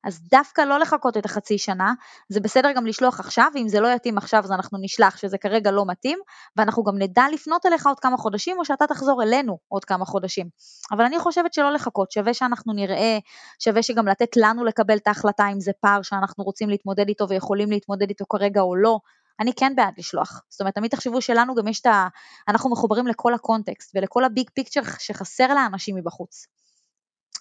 אז 0.05 0.21
דווקא 0.31 0.61
לא 0.61 0.79
לחכות 0.79 1.17
את 1.17 1.25
החצי 1.25 1.59
שנה, 1.59 1.93
זה 2.29 2.41
בסדר 2.41 2.73
גם 2.73 2.87
לשלוח 2.87 3.21
עכשיו, 3.21 3.51
ואם 3.55 3.69
זה 3.69 3.81
לא 3.81 3.89
יתאים 3.89 4.19
עכשיו 4.19 4.45
אז 4.45 4.53
אנחנו 4.53 4.79
נשלח 4.81 5.17
שזה 5.17 5.39
כרגע 5.39 5.71
לא 5.71 5.85
מתאים, 5.87 6.19
ואנחנו 6.57 6.85
גם 6.85 6.99
נדע 6.99 7.25
לפנות 7.33 7.67
אליך 7.67 7.87
עוד 7.87 8.01
כמה 8.01 8.17
חודשים, 8.17 8.59
או 8.59 8.65
שאתה 8.65 8.87
תחזור 8.87 9.23
אלינו 9.23 9.59
עוד 9.69 9.85
כמה 9.85 10.05
חודשים. 10.05 10.49
אבל 10.93 11.05
אני 11.05 11.19
חושבת 11.19 11.55
שלא 11.55 11.73
לחכות, 11.73 12.11
שווה 12.11 12.35
שאנחנו 12.35 12.73
נראה, 12.73 13.19
שווה 13.59 13.83
שגם 13.83 14.09
לתת 14.09 14.37
לנו 14.37 14.65
לקבל 14.65 14.97
את 14.97 15.07
ההחלטה 15.07 15.49
אם 15.53 15.61
זה 15.61 15.73
פער 15.81 16.03
שאנחנו 16.03 16.45
רוצים 16.45 16.69
להתמודד 16.69 17.09
איתו 17.09 17.29
ויכולים 17.29 17.71
להתמודד 17.71 18.09
איתו 18.09 18.25
כרגע 18.29 18.61
או 18.61 18.77
לא. 18.77 18.99
אני 19.41 19.53
כן 19.55 19.73
בעד 19.77 19.95
לשלוח. 19.99 20.43
זאת 20.49 20.61
אומרת, 20.61 20.75
תמיד 20.75 20.91
תחשבו 20.91 21.21
שלנו 21.21 21.55
גם 21.55 21.69
יש 21.69 21.81
את 21.81 21.87
ה... 21.87 22.09
אנחנו 22.49 22.71
מחוברים 22.71 23.07
לכל 23.07 23.35
הקונטקסט 23.35 23.93
ולכל 23.95 24.25
הביג 24.25 24.51
פיקצ'ר 24.55 24.81
שחסר 24.99 25.55
לאנשים 25.55 25.97
מבחוץ. 25.97 26.47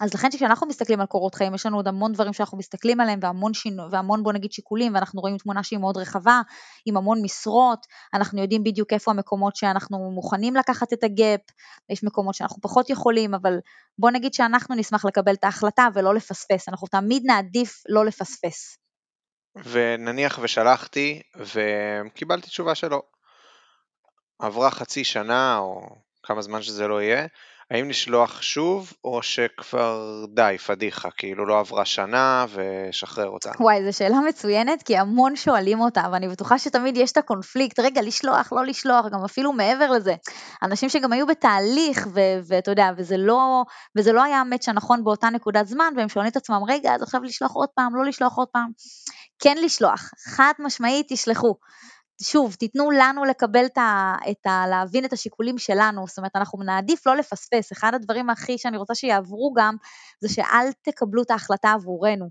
אז 0.01 0.13
לכן 0.13 0.29
כשאנחנו 0.31 0.67
מסתכלים 0.67 0.99
על 0.99 1.05
קורות 1.05 1.35
חיים, 1.35 1.55
יש 1.55 1.65
לנו 1.65 1.77
עוד 1.77 1.87
המון 1.87 2.13
דברים 2.13 2.33
שאנחנו 2.33 2.57
מסתכלים 2.57 2.99
עליהם 2.99 3.19
והמון, 3.21 3.53
שינו, 3.53 3.91
והמון 3.91 4.23
בוא 4.23 4.33
נגיד 4.33 4.51
שיקולים, 4.51 4.93
ואנחנו 4.95 5.21
רואים 5.21 5.37
תמונה 5.37 5.63
שהיא 5.63 5.79
מאוד 5.79 5.97
רחבה, 5.97 6.41
עם 6.85 6.97
המון 6.97 7.21
משרות, 7.21 7.85
אנחנו 8.13 8.41
יודעים 8.41 8.63
בדיוק 8.63 8.93
איפה 8.93 9.11
המקומות 9.11 9.55
שאנחנו 9.55 10.11
מוכנים 10.11 10.55
לקחת 10.55 10.93
את 10.93 11.03
הגאפ, 11.03 11.41
יש 11.89 12.03
מקומות 12.03 12.35
שאנחנו 12.35 12.61
פחות 12.61 12.89
יכולים, 12.89 13.33
אבל 13.33 13.57
בוא 13.99 14.11
נגיד 14.11 14.33
שאנחנו 14.33 14.75
נשמח 14.75 15.05
לקבל 15.05 15.33
את 15.33 15.43
ההחלטה 15.43 15.87
ולא 15.93 16.15
לפספס, 16.15 16.69
אנחנו 16.69 16.87
תמיד 16.87 17.23
נעדיף 17.25 17.83
לא 17.89 18.05
לפספס. 18.05 18.77
ונניח 19.65 20.39
ושלחתי 20.41 21.21
וקיבלתי 21.35 22.47
תשובה 22.47 22.75
שלא. 22.75 23.01
עברה 24.39 24.71
חצי 24.71 25.03
שנה 25.03 25.57
או 25.57 25.89
כמה 26.23 26.41
זמן 26.41 26.61
שזה 26.61 26.87
לא 26.87 27.01
יהיה, 27.01 27.27
האם 27.71 27.89
לשלוח 27.89 28.41
שוב, 28.41 28.93
או 29.03 29.23
שכבר 29.23 30.25
די, 30.33 30.55
פדיחה, 30.65 31.09
כאילו 31.17 31.45
לא 31.45 31.59
עברה 31.59 31.85
שנה 31.85 32.45
ושחרר 32.53 33.29
אותה? 33.29 33.51
וואי, 33.59 33.91
זו 33.91 33.97
שאלה 33.97 34.19
מצוינת, 34.19 34.83
כי 34.83 34.97
המון 34.97 35.35
שואלים 35.35 35.79
אותה, 35.79 36.03
ואני 36.11 36.27
בטוחה 36.27 36.59
שתמיד 36.59 36.97
יש 36.97 37.11
את 37.11 37.17
הקונפליקט, 37.17 37.79
רגע, 37.79 38.01
לשלוח, 38.01 38.53
לא 38.53 38.65
לשלוח, 38.65 39.05
גם 39.11 39.23
אפילו 39.25 39.53
מעבר 39.53 39.91
לזה. 39.91 40.15
אנשים 40.63 40.89
שגם 40.89 41.13
היו 41.13 41.27
בתהליך, 41.27 42.07
ואתה 42.47 42.71
יודע, 42.71 42.89
וזה 42.97 43.17
לא, 43.17 43.63
וזה 43.97 44.13
לא 44.13 44.23
היה 44.23 44.41
המאץ' 44.41 44.69
הנכון 44.69 45.03
באותה 45.03 45.29
נקודת 45.29 45.67
זמן, 45.67 45.93
והם 45.97 46.09
שואלים 46.09 46.31
את 46.31 46.37
עצמם, 46.37 46.61
רגע, 46.67 46.95
אז 46.95 47.01
עכשיו 47.01 47.23
לשלוח 47.23 47.51
עוד 47.51 47.69
פעם, 47.75 47.95
לא 47.95 48.05
לשלוח 48.05 48.37
עוד 48.37 48.47
פעם. 48.47 48.67
כן 49.39 49.57
לשלוח, 49.61 50.09
חד 50.35 50.53
משמעית 50.59 51.05
תשלחו. 51.09 51.55
שוב, 52.21 52.55
תיתנו 52.55 52.91
לנו 52.91 53.25
לקבל 53.25 53.65
את 53.65 53.77
ה, 53.77 54.15
את 54.31 54.45
ה... 54.45 54.67
להבין 54.67 55.05
את 55.05 55.13
השיקולים 55.13 55.57
שלנו, 55.57 56.07
זאת 56.07 56.17
אומרת, 56.17 56.35
אנחנו 56.35 56.63
נעדיף 56.63 57.07
לא 57.07 57.15
לפספס. 57.15 57.71
אחד 57.71 57.93
הדברים 57.93 58.29
הכי 58.29 58.57
שאני 58.57 58.77
רוצה 58.77 58.95
שיעברו 58.95 59.53
גם, 59.57 59.75
זה 60.21 60.29
שאל 60.29 60.67
תקבלו 60.81 61.23
את 61.23 61.31
ההחלטה 61.31 61.71
עבורנו. 61.71 62.29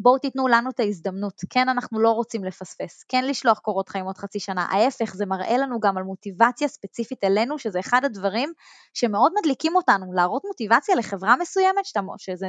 בואו 0.00 0.18
תיתנו 0.18 0.48
לנו 0.48 0.70
את 0.70 0.80
ההזדמנות, 0.80 1.40
כן 1.50 1.68
אנחנו 1.68 2.00
לא 2.00 2.10
רוצים 2.10 2.44
לפספס, 2.44 3.04
כן 3.08 3.24
לשלוח 3.24 3.58
קורות 3.58 3.88
חיים 3.88 4.04
עוד 4.04 4.18
חצי 4.18 4.40
שנה, 4.40 4.62
ההפך 4.62 5.14
זה 5.14 5.26
מראה 5.26 5.56
לנו 5.56 5.80
גם 5.80 5.96
על 5.96 6.02
מוטיבציה 6.02 6.68
ספציפית 6.68 7.24
אלינו, 7.24 7.58
שזה 7.58 7.80
אחד 7.80 8.04
הדברים 8.04 8.52
שמאוד 8.94 9.32
מדליקים 9.38 9.76
אותנו, 9.76 10.12
להראות 10.12 10.42
מוטיבציה 10.44 10.94
לחברה 10.94 11.36
מסוימת, 11.36 11.84
שאתה, 11.84 12.00
שזה, 12.18 12.48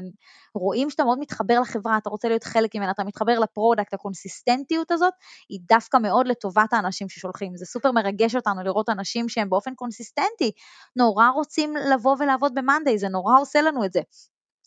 רואים 0.56 0.90
שאתה 0.90 1.04
מאוד 1.04 1.20
מתחבר 1.20 1.60
לחברה, 1.62 1.98
אתה 1.98 2.10
רוצה 2.10 2.28
להיות 2.28 2.44
חלק 2.44 2.76
ממנה, 2.76 2.92
אתה 2.92 3.04
מתחבר 3.04 3.40
ל 3.40 3.46
product, 3.46 3.94
ה 3.94 4.01
consistent 4.01 4.71
יות 4.71 4.92
הזאת, 4.92 5.14
היא 5.50 5.60
דווקא 5.70 5.98
מאוד 5.98 6.28
לטובת 6.28 6.74
האנשים 6.74 7.10
ששולחים, 7.10 7.58
זה 7.58 7.66
סופר 7.66 7.92
מרגש 7.92 8.36
אותנו 8.36 8.64
לראות 8.64 8.90
אנשים 8.90 9.30
שהם 9.30 9.50
באופן 9.50 9.76
consistent 9.76 10.39
י, 10.39 10.52
נורא 10.96 11.30
רוצים 11.30 11.74
לבוא 11.94 12.16
ולעבוד 12.20 12.52
ב 12.56 12.61
Monday, 12.61 12.98
זה 12.98 13.08
נורא 13.10 13.40
עושה 13.40 13.62
לנו 13.62 13.86
את 13.86 13.94
זה. 13.94 14.02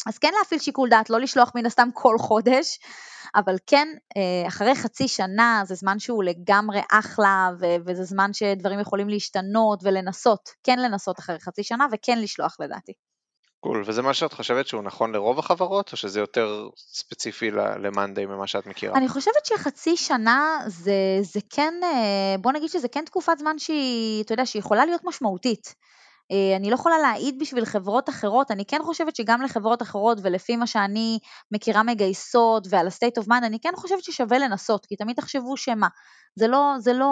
אז 0.09 0.19
כן 0.19 0.33
להפעיל 0.39 0.61
שיקול 0.61 0.89
דעת, 0.89 1.11
לא 1.11 1.21
לשלוח 1.21 1.53
מן 1.55 1.67
הסתם 1.67 1.89
כל 1.95 2.19
חודש, 2.19 2.79
אבל 3.35 3.57
כן, 3.67 3.89
אה, 4.17 4.49
אחרי 4.49 4.75
חצי 4.75 5.09
שנה 5.09 5.63
זה 5.67 5.75
זמן 5.75 5.99
שהוא 5.99 6.25
לגמרי 6.25 6.81
אחלה, 6.91 7.51
וזה 7.87 8.05
זמן 8.05 8.33
שדברים 8.33 8.81
יכולים 8.81 9.09
להשתנות 9.09 9.81
ולנסות, 9.83 10.49
כן 10.63 10.79
לנסות 10.79 11.19
אחרי 11.19 11.41
חצי 11.41 11.63
שנה 11.63 11.87
וכן 11.93 12.19
לשלוח 12.19 12.57
לדעתי. 12.61 12.93
קול, 13.61 13.83
וזה 13.87 14.03
מה 14.03 14.15
שאת 14.15 14.33
חושבת 14.33 14.67
שהוא 14.67 14.83
נכון 14.83 15.13
לרוב 15.13 15.39
החברות, 15.39 15.93
או 15.93 15.97
שזה 15.97 16.21
יותר 16.21 16.69
ספציפי 16.77 17.51
למאנדיי 17.51 18.27
ממה 18.27 18.47
שאת 18.47 18.67
מכירה? 18.67 18.99
אני 18.99 19.09
חושבת 19.09 19.47
שחצי 19.47 19.97
שנה 19.97 20.59
זה, 20.67 20.93
זה 21.23 21.41
כן, 21.51 21.75
אה, 21.83 22.39
בוא 22.41 22.53
נגיד 22.53 22.69
שזה 22.69 22.89
כן 22.89 23.05
תקופת 23.05 23.39
זמן 23.39 23.59
שהיא, 23.59 24.25
אתה 24.25 24.33
יודע, 24.33 24.47
שהיא 24.47 24.61
יכולה 24.61 24.85
להיות 24.85 25.05
משמעותית. 25.05 25.75
אה, 26.33 26.57
אני 26.57 26.71
לא 26.71 26.75
יכולה 26.75 26.99
להעיד 26.99 27.39
בשביל 27.39 27.65
חברות 27.65 28.09
אחרות, 28.09 28.51
אני 28.51 28.65
כן 28.65 28.81
חושבת 28.83 29.17
שגם 29.17 29.43
לחברות 29.43 29.83
אחרות 29.83 30.19
ולפי 30.23 30.57
מה 30.57 30.67
שאני 30.67 31.19
מכירה 31.53 31.83
מגייסות 31.83 32.67
ועל 32.71 32.87
ה-state 32.87 33.23
of 33.23 33.27
mind, 33.27 33.47
אני 33.47 33.59
כן 33.61 33.73
חושבת 33.77 34.05
ששווה 34.05 34.39
לנסות, 34.39 34.87
כי 34.87 34.97
תמיד 34.97 35.17
תחשבו 35.17 35.57
שמה, 35.57 35.89
זה 36.35 36.49
לא, 36.49 36.75
זה 36.79 36.93
לא, 36.93 37.07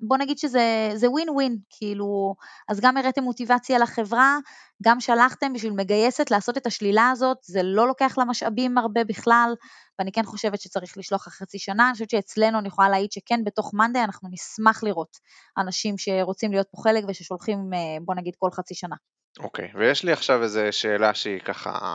בוא 0.00 0.16
נגיד 0.16 0.38
שזה 0.38 1.08
ווין 1.10 1.30
ווין, 1.30 1.56
כאילו, 1.70 2.34
אז 2.68 2.80
גם 2.80 2.96
הראיתם 2.96 3.22
מוטיבציה 3.22 3.78
לחברה, 3.78 4.38
גם 4.82 5.00
שלחתם 5.00 5.52
בשביל 5.52 5.72
מגייסת 5.72 6.30
לעשות 6.30 6.56
את 6.56 6.66
השלילה 6.66 7.10
הזאת, 7.10 7.36
זה 7.42 7.60
לא 7.62 7.88
לוקח 7.88 8.18
לה 8.18 8.24
משאבים 8.24 8.78
הרבה 8.78 9.04
בכלל, 9.04 9.54
ואני 9.98 10.12
כן 10.12 10.24
חושבת 10.24 10.60
שצריך 10.60 10.98
לשלוח 10.98 11.28
אחרי 11.28 11.46
חצי 11.46 11.58
שנה, 11.58 11.86
אני 11.86 11.92
חושבת 11.92 12.10
שאצלנו 12.10 12.58
אני 12.58 12.68
יכולה 12.68 12.88
להעיד 12.88 13.12
שכן, 13.12 13.44
בתוך 13.44 13.74
מאנדיי 13.74 14.04
אנחנו 14.04 14.28
נשמח 14.32 14.82
לראות 14.82 15.16
אנשים 15.58 15.98
שרוצים 15.98 16.52
להיות 16.52 16.66
פה 16.70 16.82
חלק 16.82 17.04
וששולחים, 17.08 17.70
אה, 17.74 17.78
בוא 18.04 18.14
נגיד, 18.14 18.34
כל 18.38 18.50
חצי 18.50 18.74
שנה. 18.74 18.96
אוקיי, 19.38 19.68
okay, 19.72 19.78
ויש 19.78 20.04
לי 20.04 20.12
עכשיו 20.12 20.42
איזו 20.42 20.60
שאלה 20.70 21.14
שהיא 21.14 21.40
ככה 21.40 21.94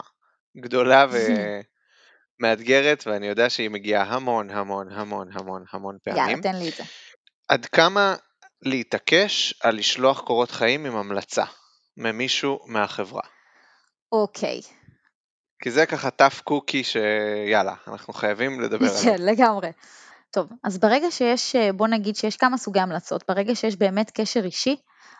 גדולה 0.58 1.06
ומאתגרת, 2.40 3.08
ואני 3.08 3.28
יודע 3.28 3.50
שהיא 3.50 3.70
מגיעה 3.70 4.04
המון 4.04 4.50
המון 4.50 4.92
המון 4.92 5.28
המון 5.32 5.64
המון 5.74 5.98
פעמים. 6.04 6.30
יאללה, 6.30 6.42
תן 6.42 6.56
לי 6.56 6.70
את 6.70 6.74
זה. 6.74 6.84
עד 7.48 7.66
כמה 7.66 8.16
להתעקש 8.62 9.54
על 9.64 9.76
לשלוח 9.76 10.22
קורות 10.22 10.52
חיים 10.52 10.86
עם 10.86 10.96
המלצה 10.96 11.44
ממישהו 11.98 12.60
מהחברה? 12.66 13.22
אוקיי. 14.12 14.62
כי 15.64 15.72
זה 15.72 15.86
ככה 15.86 16.12
טאפ 16.12 16.42
קוקי 16.42 16.84
שיאללה, 16.84 17.74
אנחנו 17.88 18.14
חייבים 18.14 18.62
לדבר 18.62 18.86
עליו. 18.90 19.04
כן, 19.04 19.16
לגמרי. 19.20 19.72
טוב, 20.32 20.50
אז 20.64 20.78
ברגע 20.78 21.12
שיש, 21.12 21.56
בוא 21.74 21.88
נגיד 21.88 22.16
שיש 22.16 22.38
כמה 22.38 22.58
סוגי 22.58 22.80
המלצות, 22.80 23.24
ברגע 23.28 23.56
שיש 23.56 23.76
באמת 23.76 24.12
קשר 24.12 24.46
אישי, 24.46 24.76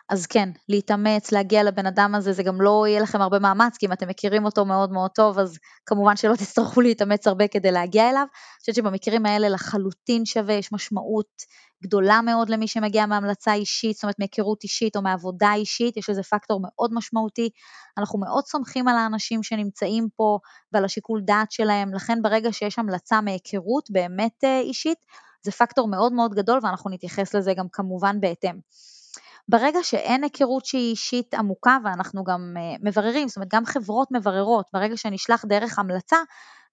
אז 0.08 0.26
כן, 0.26 0.48
להתאמץ, 0.68 1.32
להגיע 1.32 1.62
לבן 1.62 1.86
אדם 1.86 2.14
הזה, 2.14 2.32
זה 2.32 2.42
גם 2.42 2.60
לא 2.60 2.84
יהיה 2.88 3.00
לכם 3.00 3.20
הרבה 3.20 3.38
מאמץ, 3.38 3.76
כי 3.76 3.86
אם 3.86 3.92
אתם 3.92 4.08
מכירים 4.08 4.44
אותו 4.44 4.64
מאוד 4.64 4.92
מאוד 4.92 5.10
טוב, 5.10 5.38
אז 5.38 5.58
כמובן 5.86 6.16
שלא 6.16 6.34
תצטרכו 6.40 6.80
להתאמץ 6.80 7.26
הרבה 7.26 7.48
כדי 7.48 7.72
להגיע 7.72 8.10
אליו. 8.10 8.20
אני 8.20 8.60
חושבת 8.60 8.74
שבמקרים 8.74 9.26
האלה 9.26 9.48
לחלוטין 9.48 10.24
שווה, 10.24 10.54
יש 10.54 10.72
משמעות 10.72 11.42
גדולה 11.82 12.20
מאוד 12.22 12.48
למי 12.48 12.68
שמגיע 12.68 13.06
מהמלצה 13.06 13.54
אישית, 13.54 13.94
זאת 13.94 14.02
אומרת 14.02 14.18
מהיכרות 14.18 14.62
אישית 14.62 14.96
או 14.96 15.02
מעבודה 15.02 15.54
אישית, 15.54 15.96
יש 15.96 16.10
לזה 16.10 16.22
פקטור 16.22 16.60
מאוד 16.62 16.90
משמעותי. 16.94 17.50
אנחנו 17.98 18.18
מאוד 18.18 18.46
סומכים 18.46 18.88
על 18.88 18.96
האנשים 18.96 19.42
שנמצאים 19.42 20.08
פה 20.16 20.38
ועל 20.72 20.84
השיקול 20.84 21.20
דעת 21.24 21.52
שלהם, 21.52 21.94
לכן 21.94 22.22
ברגע 22.22 22.52
שיש 22.52 22.78
המלצה 22.78 23.20
מהיכרות 23.20 23.90
באמת 23.90 24.44
אה, 24.44 24.60
אישית, 24.60 24.98
זה 25.42 25.52
פקטור 25.52 25.88
מאוד 25.88 26.12
מאוד 26.12 26.34
גדול 26.34 26.60
ואנחנו 26.62 26.90
נתייחס 26.90 27.34
לזה 27.34 27.54
גם 27.54 27.66
כמובן 27.72 28.20
בהתאם. 28.20 28.58
ברגע 29.48 29.78
שאין 29.82 30.24
היכרות 30.24 30.66
שהיא 30.66 30.90
אישית 30.90 31.34
עמוקה 31.34 31.78
ואנחנו 31.84 32.24
גם 32.24 32.54
אה, 32.56 32.76
מבררים, 32.82 33.28
זאת 33.28 33.36
אומרת 33.36 33.48
גם 33.52 33.66
חברות 33.66 34.08
מבררות, 34.10 34.66
ברגע 34.72 34.96
שנשלח 34.96 35.44
דרך 35.44 35.78
המלצה, 35.78 36.16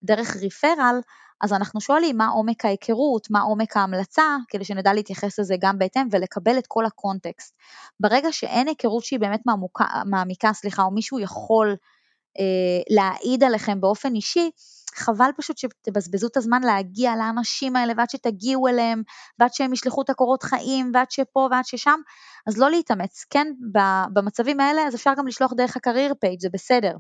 דרך 0.04 0.36
ריפרל, 0.36 1.00
אז 1.42 1.54
אנחנו 1.54 1.82
שואלים 1.82 2.18
מה 2.18 2.28
עומק 2.28 2.66
ההיכרות, 2.66 3.28
מה 3.32 3.42
עומק 3.42 3.78
ההמלצה, 3.78 4.24
כדי 4.48 4.66
שנדע 4.66 4.94
להתייחס 4.94 5.40
לזה 5.40 5.56
גם 5.60 5.80
בהתאם 5.80 6.08
ולקבל 6.12 6.58
את 6.58 6.68
כל 6.68 6.86
הקונטקסט. 6.86 7.56
ברגע 8.00 8.32
שאין 8.32 8.68
היכרות 8.68 9.04
שהיא 9.04 9.20
באמת 9.20 9.42
מעמוקה, 9.46 9.86
מעמיקה, 10.06 10.54
סליחה, 10.54 10.84
או 10.84 10.92
מישהו 10.92 11.20
יכול 11.20 11.76
להעיד 12.90 13.44
עליכם 13.44 13.82
באופן 13.82 14.16
אישי, 14.16 14.50
חבל 14.96 15.30
פשוט 15.38 15.58
שתבזבזו 15.58 16.28
את 16.28 16.38
הזמן 16.38 16.62
להגיע 16.64 17.16
לאנשים 17.16 17.76
האלה 17.76 17.94
ועד 17.98 18.10
שתגיעו 18.10 18.68
אליהם 18.68 19.04
ועד 19.40 19.54
שהם 19.54 19.74
ישלחו 19.74 20.02
את 20.02 20.10
הקורות 20.10 20.44
חיים 20.44 20.92
ועד 20.94 21.12
שפה 21.12 21.48
ועד 21.52 21.66
ששם, 21.66 22.00
אז 22.48 22.58
לא 22.58 22.72
להתאמץ, 22.72 23.26
כן, 23.30 23.48
במצבים 24.14 24.60
האלה 24.60 24.82
אז 24.88 24.96
אפשר 24.96 25.14
גם 25.18 25.28
לשלוח 25.28 25.54
דרך 25.54 25.78
ה 25.78 25.83
career 25.83 26.14
page, 26.20 26.42
זה 26.42 26.50
בסדר. 26.54 26.94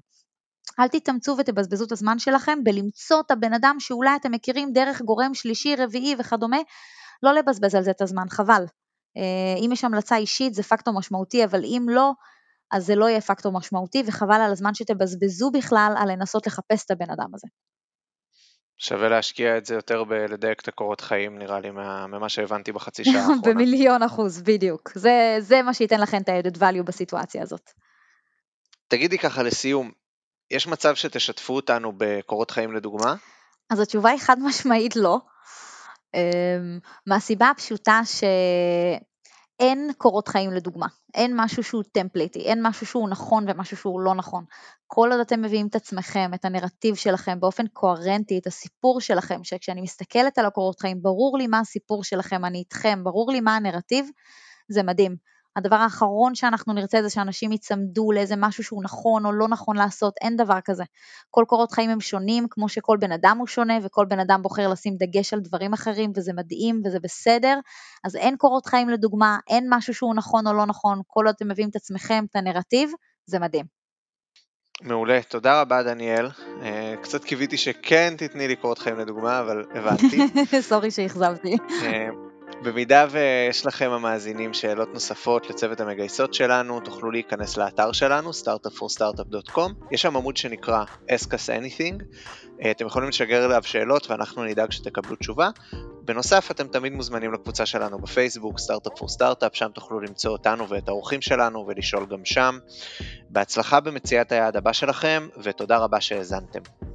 אל 0.80 0.88
תתאמצו 0.88 1.36
ותבזבזו 1.38 1.86
את 1.86 1.92
הזמן 1.92 2.20
שלכם 2.20 2.60
בלמצוא 2.64 3.20
את 3.20 3.32
הבן 3.32 3.54
אדם 3.54 3.76
שאולי 3.80 4.16
אתם 4.16 4.32
מכירים 4.32 4.72
דרך 4.74 5.02
גורם 5.02 5.34
שלישי, 5.34 5.76
רביעי 5.76 6.16
וכדומה, 6.20 6.58
לא 7.24 7.34
לבזבז 7.34 7.76
על 7.76 7.84
זה 7.84 7.92
את 7.92 8.02
הזמן, 8.02 8.30
חבל. 8.30 8.66
אה, 9.18 9.66
אם 9.66 9.70
יש 9.72 9.84
המלצה 9.84 10.16
אישית 10.16 10.54
זה 10.54 10.64
פקטור 10.64 10.94
משמעותי, 10.94 11.44
אבל 11.44 11.64
אם 11.64 11.86
לא, 11.90 12.12
אז 12.74 12.86
זה 12.86 12.96
לא 12.96 13.06
יהיה 13.06 13.22
פקטור 13.22 13.52
משמעותי 13.52 14.04
וחבל 14.08 14.42
על 14.42 14.52
הזמן 14.52 14.74
שתבזבזו 14.74 15.52
בכלל 15.52 15.94
על 15.98 16.12
לנסות 16.12 16.48
לחפש 16.48 16.86
את 16.86 16.92
הבן 16.92 17.10
אדם 17.10 17.28
הזה. 17.34 17.48
שווה 18.78 19.10
להשקיע 19.10 19.58
את 19.58 19.66
זה 19.66 19.76
יותר 19.76 20.04
בלדייק 20.04 20.62
את 20.62 20.68
הקורות 20.68 21.02
חיים 21.02 21.40
נראה 21.40 21.60
לי 21.60 21.72
ממה 22.08 22.30
שהבנתי 22.30 22.72
בחצי 22.72 23.04
שעה 23.04 23.14
האחרונה. 23.20 23.42
במיליון 23.46 24.04
אחוז, 24.04 24.42
בדיוק. 24.42 24.92
זה, 24.96 25.36
זה 25.40 25.62
מה 25.62 25.74
שייתן 25.74 26.02
לכם 26.02 26.18
את 26.22 26.30
ה-added 26.30 26.58
value 26.58 26.84
בסיטואציה 26.84 27.42
הזאת. 27.42 27.72
תגידי 28.88 29.18
ככה 29.18 29.44
לסיום, 29.44 29.92
יש 30.52 30.68
מצב 30.68 30.96
שתשתפו 30.96 31.56
אותנו 31.56 31.94
בקורות 31.98 32.52
חיים 32.52 32.74
לדוגמה? 32.74 33.16
אז 33.70 33.80
התשובה 33.80 34.10
היא 34.10 34.20
חד 34.20 34.38
משמעית 34.40 34.96
לא. 34.96 35.20
אמ, 36.14 36.80
מהסיבה 37.08 37.50
הפשוטה 37.50 38.02
שאין 39.62 39.92
קורות 39.98 40.28
חיים 40.28 40.52
לדוגמה, 40.52 40.88
אין 41.14 41.34
משהו 41.36 41.64
שהוא 41.64 41.84
טמפליטי, 41.92 42.40
אין 42.40 42.60
משהו 42.68 42.86
שהוא 42.86 43.10
נכון 43.10 43.46
ומשהו 43.48 43.78
שהוא 43.78 44.02
לא 44.02 44.16
נכון. 44.16 44.46
כל 44.88 45.10
עוד 45.12 45.20
אתם 45.20 45.42
מביאים 45.42 45.68
את 45.68 45.76
עצמכם, 45.76 46.32
את 46.34 46.46
הנרטיב 46.46 46.96
שלכם 46.96 47.40
באופן 47.40 47.68
קוהרנטי, 47.68 48.40
את 48.40 48.48
הסיפור 48.48 49.02
שלכם, 49.02 49.44
שכשאני 49.44 49.82
מסתכלת 49.82 50.38
על 50.38 50.46
הקורות 50.46 50.80
חיים, 50.80 51.02
ברור 51.02 51.38
לי 51.38 51.48
מה 51.48 51.60
הסיפור 51.60 52.04
שלכם, 52.04 52.46
אני 52.46 52.58
איתכם, 52.58 53.04
ברור 53.04 53.32
לי 53.32 53.42
מה 53.42 53.56
הנרטיב, 53.56 54.10
זה 54.70 54.84
מדהים. 54.84 55.33
הדבר 55.56 55.76
האחרון 55.76 56.36
שאנחנו 56.36 56.74
נרצה 56.74 57.02
זה 57.02 57.10
שאנשים 57.10 57.52
ייצמדו 57.52 58.12
לאיזה 58.12 58.36
משהו 58.38 58.64
שהוא 58.64 58.84
נכון 58.84 59.26
או 59.26 59.32
לא 59.32 59.48
נכון 59.48 59.78
לעשות, 59.78 60.14
אין 60.22 60.38
דבר 60.38 60.60
כזה. 60.66 60.84
כל 61.30 61.44
קורות 61.48 61.72
חיים 61.72 61.90
הם 61.90 62.02
שונים, 62.02 62.48
כמו 62.50 62.70
שכל 62.70 62.98
בן 62.98 63.12
אדם 63.12 63.38
הוא 63.40 63.48
שונה, 63.48 63.74
וכל 63.84 64.06
בן 64.06 64.20
אדם 64.20 64.42
בוחר 64.42 64.70
לשים 64.70 64.96
דגש 64.98 65.34
על 65.34 65.40
דברים 65.40 65.74
אחרים, 65.74 66.12
וזה 66.16 66.34
מדהים 66.34 66.82
וזה 66.86 67.00
בסדר. 67.00 67.60
אז 68.04 68.16
אין 68.16 68.38
קורות 68.38 68.66
חיים 68.66 68.90
לדוגמה, 68.90 69.38
אין 69.50 69.68
משהו 69.70 69.94
שהוא 69.94 70.16
נכון 70.16 70.48
או 70.48 70.54
לא 70.54 70.66
נכון, 70.66 71.02
כל 71.08 71.26
עוד 71.26 71.36
אתם 71.36 71.48
מביאים 71.48 71.70
את 71.70 71.76
עצמכם, 71.76 72.26
את 72.30 72.36
הנרטיב, 72.36 72.92
זה 73.26 73.40
מדהים. 73.40 73.66
מעולה, 74.82 75.20
תודה 75.22 75.62
רבה 75.62 75.84
דניאל. 75.84 76.28
אה, 76.62 76.96
קצת 77.02 77.24
קיוויתי 77.24 77.58
שכן 77.58 78.14
תתני 78.18 78.48
לי 78.48 78.56
קורות 78.56 78.78
חיים 78.78 79.00
לדוגמה, 79.00 79.40
אבל 79.40 79.66
הבנתי. 79.74 80.20
סורי 80.70 80.92
שאכזבתי. 80.92 81.58
במידה 82.64 83.06
ויש 83.12 83.66
לכם 83.66 83.92
המאזינים 83.92 84.54
שאלות 84.54 84.94
נוספות 84.94 85.50
לצוות 85.50 85.80
המגייסות 85.80 86.34
שלנו, 86.34 86.80
תוכלו 86.80 87.12
להיכנס 87.12 87.58
לאתר 87.58 87.92
שלנו, 87.92 88.30
startupforstartup.com. 88.30 89.72
יש 89.92 90.02
שם 90.02 90.18
עמוד 90.18 90.38
שנקרא 90.38 90.84
Ask 91.10 91.28
us 91.28 91.50
anything. 91.50 92.04
אה, 92.64 92.72
אתם 92.72 92.86
יכולים 92.86 93.10
לשגר 93.10 93.46
אליו 93.46 93.64
שאלות 93.64 94.10
ואנחנו 94.10 94.44
נדאג 94.44 94.72
שתקבלו 94.72 95.16
תשובה. 95.16 95.50
בנוסף, 96.06 96.52
אתם 96.52 96.68
תמיד 96.68 96.94
מוזמנים 96.94 97.34
לקבוצה 97.34 97.66
שלנו 97.66 98.00
בפייסבוק, 98.00 98.60
סטארט-אפ 98.60 98.94
פור 98.98 99.10
סטארט-אפ, 99.10 99.56
שם 99.56 99.70
תוכלו 99.74 100.00
למצוא 100.00 100.32
אותנו 100.32 100.70
ואת 100.70 100.88
האורחים 100.88 101.22
שלנו 101.22 101.66
ולשאול 101.68 102.06
גם 102.06 102.26
שם. 102.26 102.58
בהצלחה 103.30 103.80
במציאת 103.80 104.32
היעד 104.32 104.58
הבא 104.58 104.74
שלכם, 104.74 105.28
ותודה 105.44 105.78
רבה 105.78 106.02
שהאזנתם. 106.02 106.93